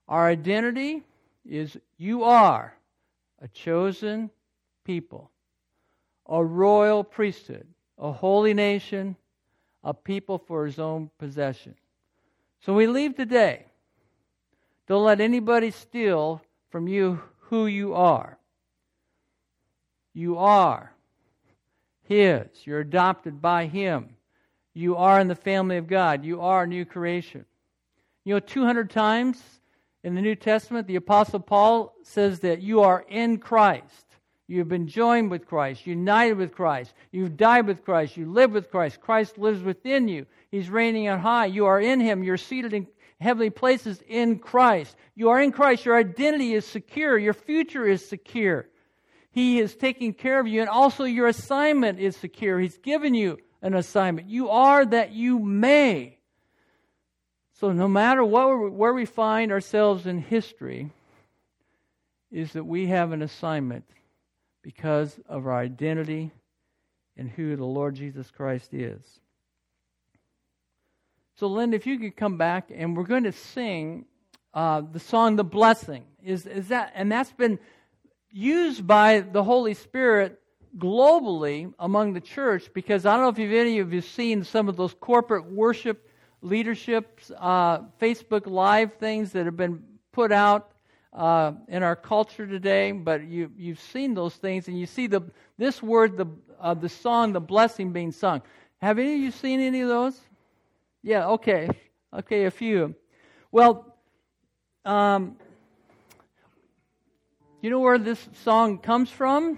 our 0.08 0.26
identity 0.26 1.02
is 1.44 1.76
you 1.98 2.24
are 2.24 2.74
a 3.42 3.48
chosen 3.48 4.30
people, 4.84 5.30
a 6.28 6.42
royal 6.42 7.04
priesthood, 7.04 7.66
a 7.98 8.10
holy 8.10 8.54
nation, 8.54 9.16
a 9.84 9.92
people 9.92 10.38
for 10.38 10.64
his 10.64 10.78
own 10.78 11.10
possession. 11.18 11.74
So 12.60 12.72
we 12.72 12.86
leave 12.86 13.16
today. 13.16 13.66
Don't 14.86 15.04
let 15.04 15.20
anybody 15.20 15.70
steal 15.70 16.42
from 16.70 16.88
you 16.88 17.20
who 17.40 17.66
you 17.66 17.94
are. 17.94 18.38
You 20.14 20.38
are 20.38 20.92
His. 22.04 22.46
You're 22.64 22.80
adopted 22.80 23.42
by 23.42 23.66
Him. 23.66 24.10
You 24.74 24.96
are 24.96 25.20
in 25.20 25.28
the 25.28 25.34
family 25.34 25.76
of 25.76 25.88
God. 25.88 26.24
You 26.24 26.40
are 26.40 26.62
a 26.62 26.66
new 26.66 26.84
creation. 26.84 27.44
You 28.24 28.34
know, 28.34 28.40
200 28.40 28.90
times 28.90 29.42
in 30.02 30.14
the 30.14 30.22
New 30.22 30.34
Testament, 30.34 30.86
the 30.86 30.96
Apostle 30.96 31.40
Paul 31.40 31.94
says 32.02 32.40
that 32.40 32.62
you 32.62 32.80
are 32.80 33.04
in 33.08 33.38
Christ. 33.38 34.06
You've 34.48 34.68
been 34.68 34.86
joined 34.86 35.30
with 35.30 35.46
Christ, 35.46 35.86
united 35.86 36.34
with 36.34 36.54
Christ. 36.54 36.94
You've 37.10 37.36
died 37.36 37.66
with 37.66 37.84
Christ. 37.84 38.16
You 38.16 38.30
live 38.30 38.52
with 38.52 38.70
Christ. 38.70 39.00
Christ 39.00 39.38
lives 39.38 39.62
within 39.62 40.06
you. 40.06 40.26
He's 40.50 40.70
reigning 40.70 41.08
on 41.08 41.18
high. 41.18 41.46
You 41.46 41.66
are 41.66 41.80
in 41.80 41.98
Him. 41.98 42.22
You're 42.22 42.36
seated 42.36 42.72
in 42.72 42.86
heavenly 43.20 43.50
places 43.50 44.02
in 44.06 44.38
Christ. 44.38 44.96
You 45.14 45.30
are 45.30 45.40
in 45.40 45.52
Christ. 45.52 45.84
Your 45.84 45.96
identity 45.96 46.54
is 46.54 46.66
secure. 46.66 47.18
Your 47.18 47.34
future 47.34 47.86
is 47.86 48.06
secure. 48.06 48.68
He 49.30 49.58
is 49.58 49.74
taking 49.74 50.14
care 50.14 50.40
of 50.40 50.46
you, 50.46 50.60
and 50.60 50.70
also 50.70 51.04
your 51.04 51.26
assignment 51.26 51.98
is 51.98 52.16
secure. 52.16 52.58
He's 52.58 52.78
given 52.78 53.14
you 53.14 53.38
an 53.60 53.74
assignment. 53.74 54.28
You 54.28 54.48
are 54.48 54.84
that 54.84 55.12
you 55.12 55.38
may. 55.38 56.18
So, 57.52 57.72
no 57.72 57.88
matter 57.88 58.24
what, 58.24 58.72
where 58.72 58.92
we 58.92 59.06
find 59.06 59.50
ourselves 59.50 60.06
in 60.06 60.18
history, 60.18 60.90
is 62.30 62.52
that 62.52 62.64
we 62.64 62.86
have 62.88 63.12
an 63.12 63.22
assignment 63.22 63.84
because 64.62 65.18
of 65.28 65.46
our 65.46 65.58
identity 65.58 66.32
and 67.16 67.30
who 67.30 67.56
the 67.56 67.64
Lord 67.64 67.94
Jesus 67.94 68.30
Christ 68.30 68.74
is. 68.74 69.20
So, 71.38 71.48
Linda, 71.48 71.76
if 71.76 71.86
you 71.86 71.98
could 71.98 72.16
come 72.16 72.38
back, 72.38 72.70
and 72.74 72.96
we're 72.96 73.04
going 73.04 73.24
to 73.24 73.32
sing 73.32 74.06
uh, 74.54 74.80
the 74.90 74.98
song 74.98 75.36
"The 75.36 75.44
Blessing." 75.44 76.04
Is 76.24 76.46
is 76.46 76.68
that? 76.68 76.92
And 76.94 77.12
that's 77.12 77.32
been 77.32 77.58
used 78.30 78.86
by 78.86 79.20
the 79.20 79.44
Holy 79.44 79.74
Spirit 79.74 80.40
globally 80.78 81.74
among 81.78 82.14
the 82.14 82.22
church 82.22 82.70
because 82.72 83.04
I 83.04 83.12
don't 83.12 83.22
know 83.22 83.28
if 83.28 83.38
you've, 83.38 83.52
any 83.52 83.80
of 83.80 83.92
you 83.92 84.00
seen 84.00 84.44
some 84.44 84.68
of 84.68 84.76
those 84.76 84.94
corporate 84.94 85.50
worship 85.50 86.08
leadership's 86.40 87.30
uh, 87.38 87.80
Facebook 88.00 88.46
Live 88.46 88.94
things 88.94 89.32
that 89.32 89.44
have 89.44 89.56
been 89.58 89.82
put 90.12 90.32
out 90.32 90.72
uh, 91.12 91.52
in 91.68 91.82
our 91.82 91.96
culture 91.96 92.46
today, 92.46 92.92
but 92.92 93.24
you, 93.24 93.50
you've 93.56 93.80
seen 93.80 94.14
those 94.14 94.34
things, 94.34 94.68
and 94.68 94.78
you 94.78 94.86
see 94.86 95.06
the 95.06 95.20
this 95.58 95.82
word, 95.82 96.16
the 96.16 96.26
uh, 96.58 96.72
the 96.72 96.88
song, 96.88 97.34
the 97.34 97.40
blessing 97.40 97.92
being 97.92 98.12
sung. 98.12 98.40
Have 98.78 98.98
any 98.98 99.14
of 99.16 99.20
you 99.20 99.30
seen 99.30 99.60
any 99.60 99.82
of 99.82 99.88
those? 99.88 100.18
Yeah, 101.06 101.28
okay, 101.28 101.68
okay, 102.12 102.46
a 102.46 102.50
few. 102.50 102.96
Well, 103.52 103.96
um, 104.84 105.36
you 107.62 107.70
know 107.70 107.78
where 107.78 107.96
this 107.96 108.28
song 108.42 108.78
comes 108.78 109.08
from? 109.08 109.56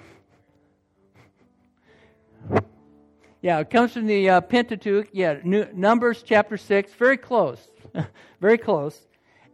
Yeah, 3.41 3.61
it 3.61 3.71
comes 3.71 3.95
from 3.95 4.05
the 4.05 4.29
uh, 4.29 4.41
Pentateuch. 4.43 5.09
Yeah, 5.13 5.39
New, 5.43 5.67
Numbers 5.73 6.23
chapter 6.23 6.59
6. 6.59 6.93
Very 6.93 7.17
close. 7.17 7.67
very 8.43 8.59
close. 8.59 9.01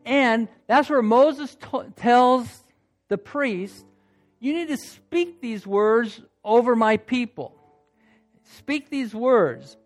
And 0.05 0.49
that's 0.67 0.91
where 0.91 1.01
Moses 1.01 1.55
t- 1.55 1.79
tells 1.95 2.65
the 3.07 3.19
priest, 3.19 3.87
You 4.41 4.53
need 4.53 4.67
to 4.67 4.79
speak 4.79 5.41
these 5.41 5.65
words 5.65 6.21
over 6.43 6.75
my 6.75 6.97
people. 6.97 7.55
Speak 8.43 8.91
these 8.91 9.15
words. 9.15 9.77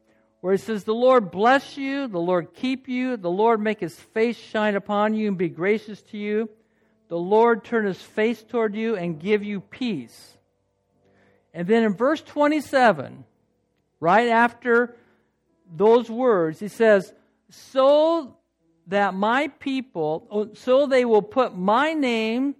Where 0.40 0.54
it 0.54 0.60
says, 0.60 0.84
The 0.84 0.94
Lord 0.94 1.30
bless 1.30 1.76
you, 1.76 2.06
the 2.06 2.20
Lord 2.20 2.54
keep 2.54 2.88
you, 2.88 3.16
the 3.16 3.30
Lord 3.30 3.60
make 3.60 3.80
his 3.80 3.96
face 3.96 4.36
shine 4.36 4.76
upon 4.76 5.14
you 5.14 5.28
and 5.28 5.38
be 5.38 5.48
gracious 5.48 6.00
to 6.02 6.18
you, 6.18 6.48
the 7.08 7.18
Lord 7.18 7.64
turn 7.64 7.86
his 7.86 8.00
face 8.00 8.42
toward 8.42 8.74
you 8.74 8.96
and 8.96 9.18
give 9.18 9.42
you 9.42 9.60
peace. 9.60 10.36
And 11.54 11.66
then 11.66 11.82
in 11.82 11.94
verse 11.94 12.20
27, 12.20 13.24
right 13.98 14.28
after 14.28 14.94
those 15.74 16.10
words, 16.10 16.60
he 16.60 16.68
says, 16.68 17.12
So 17.50 18.36
that 18.88 19.14
my 19.14 19.48
people, 19.48 20.26
oh, 20.30 20.54
so 20.54 20.86
they 20.86 21.04
will 21.04 21.22
put 21.22 21.56
my 21.56 21.94
name 21.94 22.54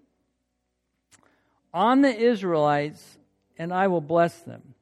on 1.73 2.01
the 2.01 2.15
Israelites, 2.15 3.19
and 3.59 3.73
I 3.73 3.89
will 3.89 4.01
bless 4.01 4.37
them. 4.41 4.75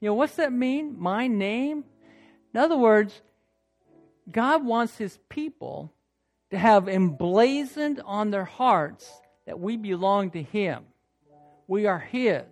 You 0.00 0.10
know, 0.10 0.14
what's 0.14 0.36
that 0.36 0.52
mean? 0.52 0.96
My 0.98 1.26
name? 1.26 1.84
In 2.54 2.60
other 2.60 2.76
words, 2.76 3.20
God 4.30 4.64
wants 4.64 4.96
his 4.96 5.18
people 5.28 5.92
to 6.50 6.58
have 6.58 6.88
emblazoned 6.88 8.00
on 8.04 8.30
their 8.30 8.44
hearts 8.44 9.10
that 9.44 9.58
we 9.58 9.76
belong 9.76 10.30
to 10.30 10.42
him. 10.42 10.84
We 11.66 11.86
are 11.86 11.98
his. 11.98 12.44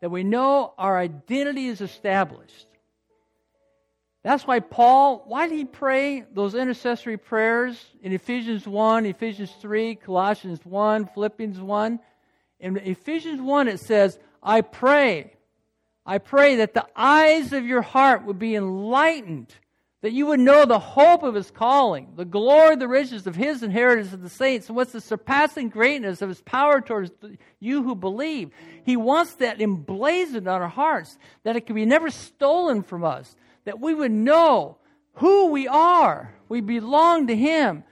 That 0.00 0.10
we 0.10 0.22
know 0.22 0.72
our 0.78 0.96
identity 0.96 1.66
is 1.66 1.80
established. 1.80 2.68
That's 4.22 4.46
why 4.46 4.60
Paul, 4.60 5.24
why 5.26 5.48
did 5.48 5.56
he 5.58 5.64
pray 5.64 6.24
those 6.32 6.54
intercessory 6.54 7.18
prayers 7.18 7.84
in 8.02 8.12
Ephesians 8.12 8.66
1, 8.66 9.04
Ephesians 9.04 9.52
3, 9.60 9.96
Colossians 9.96 10.64
1, 10.64 11.06
Philippians 11.12 11.58
1? 11.58 12.00
In 12.60 12.76
Ephesians 12.78 13.40
1, 13.40 13.68
it 13.68 13.80
says, 13.80 14.18
I 14.42 14.62
pray, 14.62 15.34
I 16.06 16.18
pray 16.18 16.56
that 16.56 16.74
the 16.74 16.86
eyes 16.94 17.52
of 17.52 17.64
your 17.64 17.82
heart 17.82 18.24
would 18.24 18.38
be 18.38 18.54
enlightened 18.54 19.54
that 20.04 20.12
you 20.12 20.26
would 20.26 20.38
know 20.38 20.66
the 20.66 20.78
hope 20.78 21.22
of 21.22 21.34
his 21.34 21.50
calling, 21.50 22.12
the 22.14 22.26
glory, 22.26 22.76
the 22.76 22.86
riches 22.86 23.26
of 23.26 23.34
his 23.34 23.62
inheritance 23.62 24.12
of 24.12 24.20
the 24.20 24.28
saints, 24.28 24.68
and 24.68 24.76
what's 24.76 24.92
the 24.92 25.00
surpassing 25.00 25.70
greatness 25.70 26.20
of 26.20 26.28
his 26.28 26.42
power 26.42 26.82
towards 26.82 27.10
you 27.58 27.82
who 27.82 27.94
believe. 27.94 28.50
He 28.84 28.98
wants 28.98 29.36
that 29.36 29.62
emblazoned 29.62 30.46
on 30.46 30.60
our 30.60 30.68
hearts, 30.68 31.16
that 31.44 31.56
it 31.56 31.64
can 31.64 31.74
be 31.74 31.86
never 31.86 32.10
stolen 32.10 32.82
from 32.82 33.02
us, 33.02 33.34
that 33.64 33.80
we 33.80 33.94
would 33.94 34.12
know 34.12 34.76
who 35.14 35.46
we 35.46 35.68
are. 35.68 36.34
We 36.50 36.60
belong 36.60 37.28
to 37.28 37.34
him, 37.34 37.82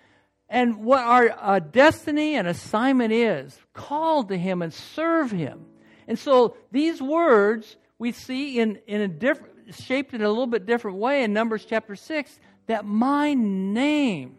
and 0.51 0.85
what 0.85 1.03
our 1.03 1.35
uh, 1.41 1.61
destiny 1.61 2.35
and 2.35 2.47
assignment 2.47 3.15
is, 3.15 3.59
called 3.73 4.29
to 4.29 4.37
him 4.37 4.61
and 4.61 4.75
serve 4.75 5.31
him. 5.31 5.65
And 6.07 6.19
so 6.19 6.59
these 6.73 7.01
words 7.01 7.75
we 8.03 8.11
see 8.11 8.59
in, 8.59 8.81
in 8.89 9.01
a 9.01 9.07
different 9.07 9.77
shaped 9.77 10.13
in 10.13 10.23
a 10.23 10.29
little 10.29 10.49
bit 10.49 10.67
different 10.67 10.97
way 10.97 11.23
in 11.23 11.33
Numbers 11.33 11.65
chapter 11.65 11.95
6 11.95 12.41
that 12.67 12.85
my 12.85 13.33
name 13.33 14.39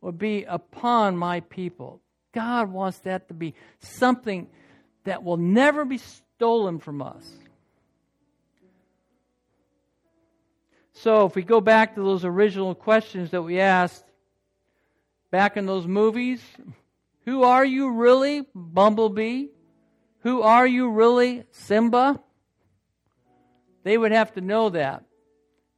will 0.00 0.12
be 0.12 0.44
upon 0.44 1.16
my 1.16 1.40
people. 1.40 2.00
God 2.32 2.70
wants 2.70 2.98
that 3.00 3.26
to 3.26 3.34
be 3.34 3.54
something 3.80 4.46
that 5.02 5.24
will 5.24 5.36
never 5.36 5.84
be 5.84 5.98
stolen 5.98 6.78
from 6.78 7.02
us. 7.02 7.28
So, 10.92 11.26
if 11.26 11.34
we 11.34 11.42
go 11.42 11.60
back 11.60 11.96
to 11.96 12.04
those 12.04 12.24
original 12.24 12.76
questions 12.76 13.32
that 13.32 13.42
we 13.42 13.58
asked 13.58 14.04
back 15.32 15.56
in 15.56 15.66
those 15.66 15.88
movies, 15.88 16.40
who 17.24 17.42
are 17.42 17.64
you 17.64 17.90
really, 17.90 18.46
Bumblebee? 18.54 19.46
Who 20.20 20.42
are 20.42 20.68
you 20.68 20.88
really, 20.90 21.42
Simba? 21.50 22.20
They 23.82 23.96
would 23.96 24.12
have 24.12 24.32
to 24.34 24.40
know 24.40 24.70
that. 24.70 25.04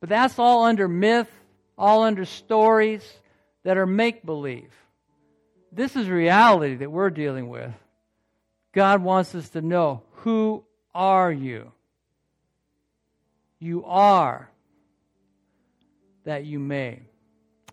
But 0.01 0.09
that's 0.09 0.39
all 0.39 0.65
under 0.65 0.89
myth, 0.89 1.31
all 1.79 2.03
under 2.03 2.25
stories 2.25 3.03
that 3.63 3.77
are 3.77 3.87
make 3.87 4.27
believe. 4.27 4.73
This 5.71 5.97
is 5.97 6.09
reality 6.09 6.77
that 6.77 6.91
we're 6.91 7.11
dealing 7.11 7.49
with. 7.49 7.73
God 8.73 9.03
wants 9.03 9.35
us 9.35 9.49
to 9.51 9.61
know 9.61 10.03
who 10.17 10.65
are 10.95 11.31
you? 11.31 11.73
You 13.59 13.85
are 13.85 14.51
that 16.25 16.45
you 16.45 16.59
may. 16.59 17.03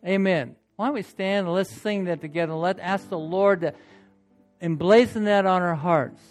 Amen. 0.06 0.56
Why 0.76 0.86
don't 0.86 0.96
we 0.96 1.02
stand 1.02 1.48
and 1.48 1.56
let's 1.56 1.72
sing 1.72 2.06
that 2.06 2.22
together. 2.22 2.54
Let 2.54 2.80
ask 2.80 3.10
the 3.10 3.18
Lord 3.18 3.62
to 3.62 3.74
emblazon 4.62 5.26
that 5.26 5.46
on 5.46 5.62
our 5.62 5.76
hearts. 5.76 6.22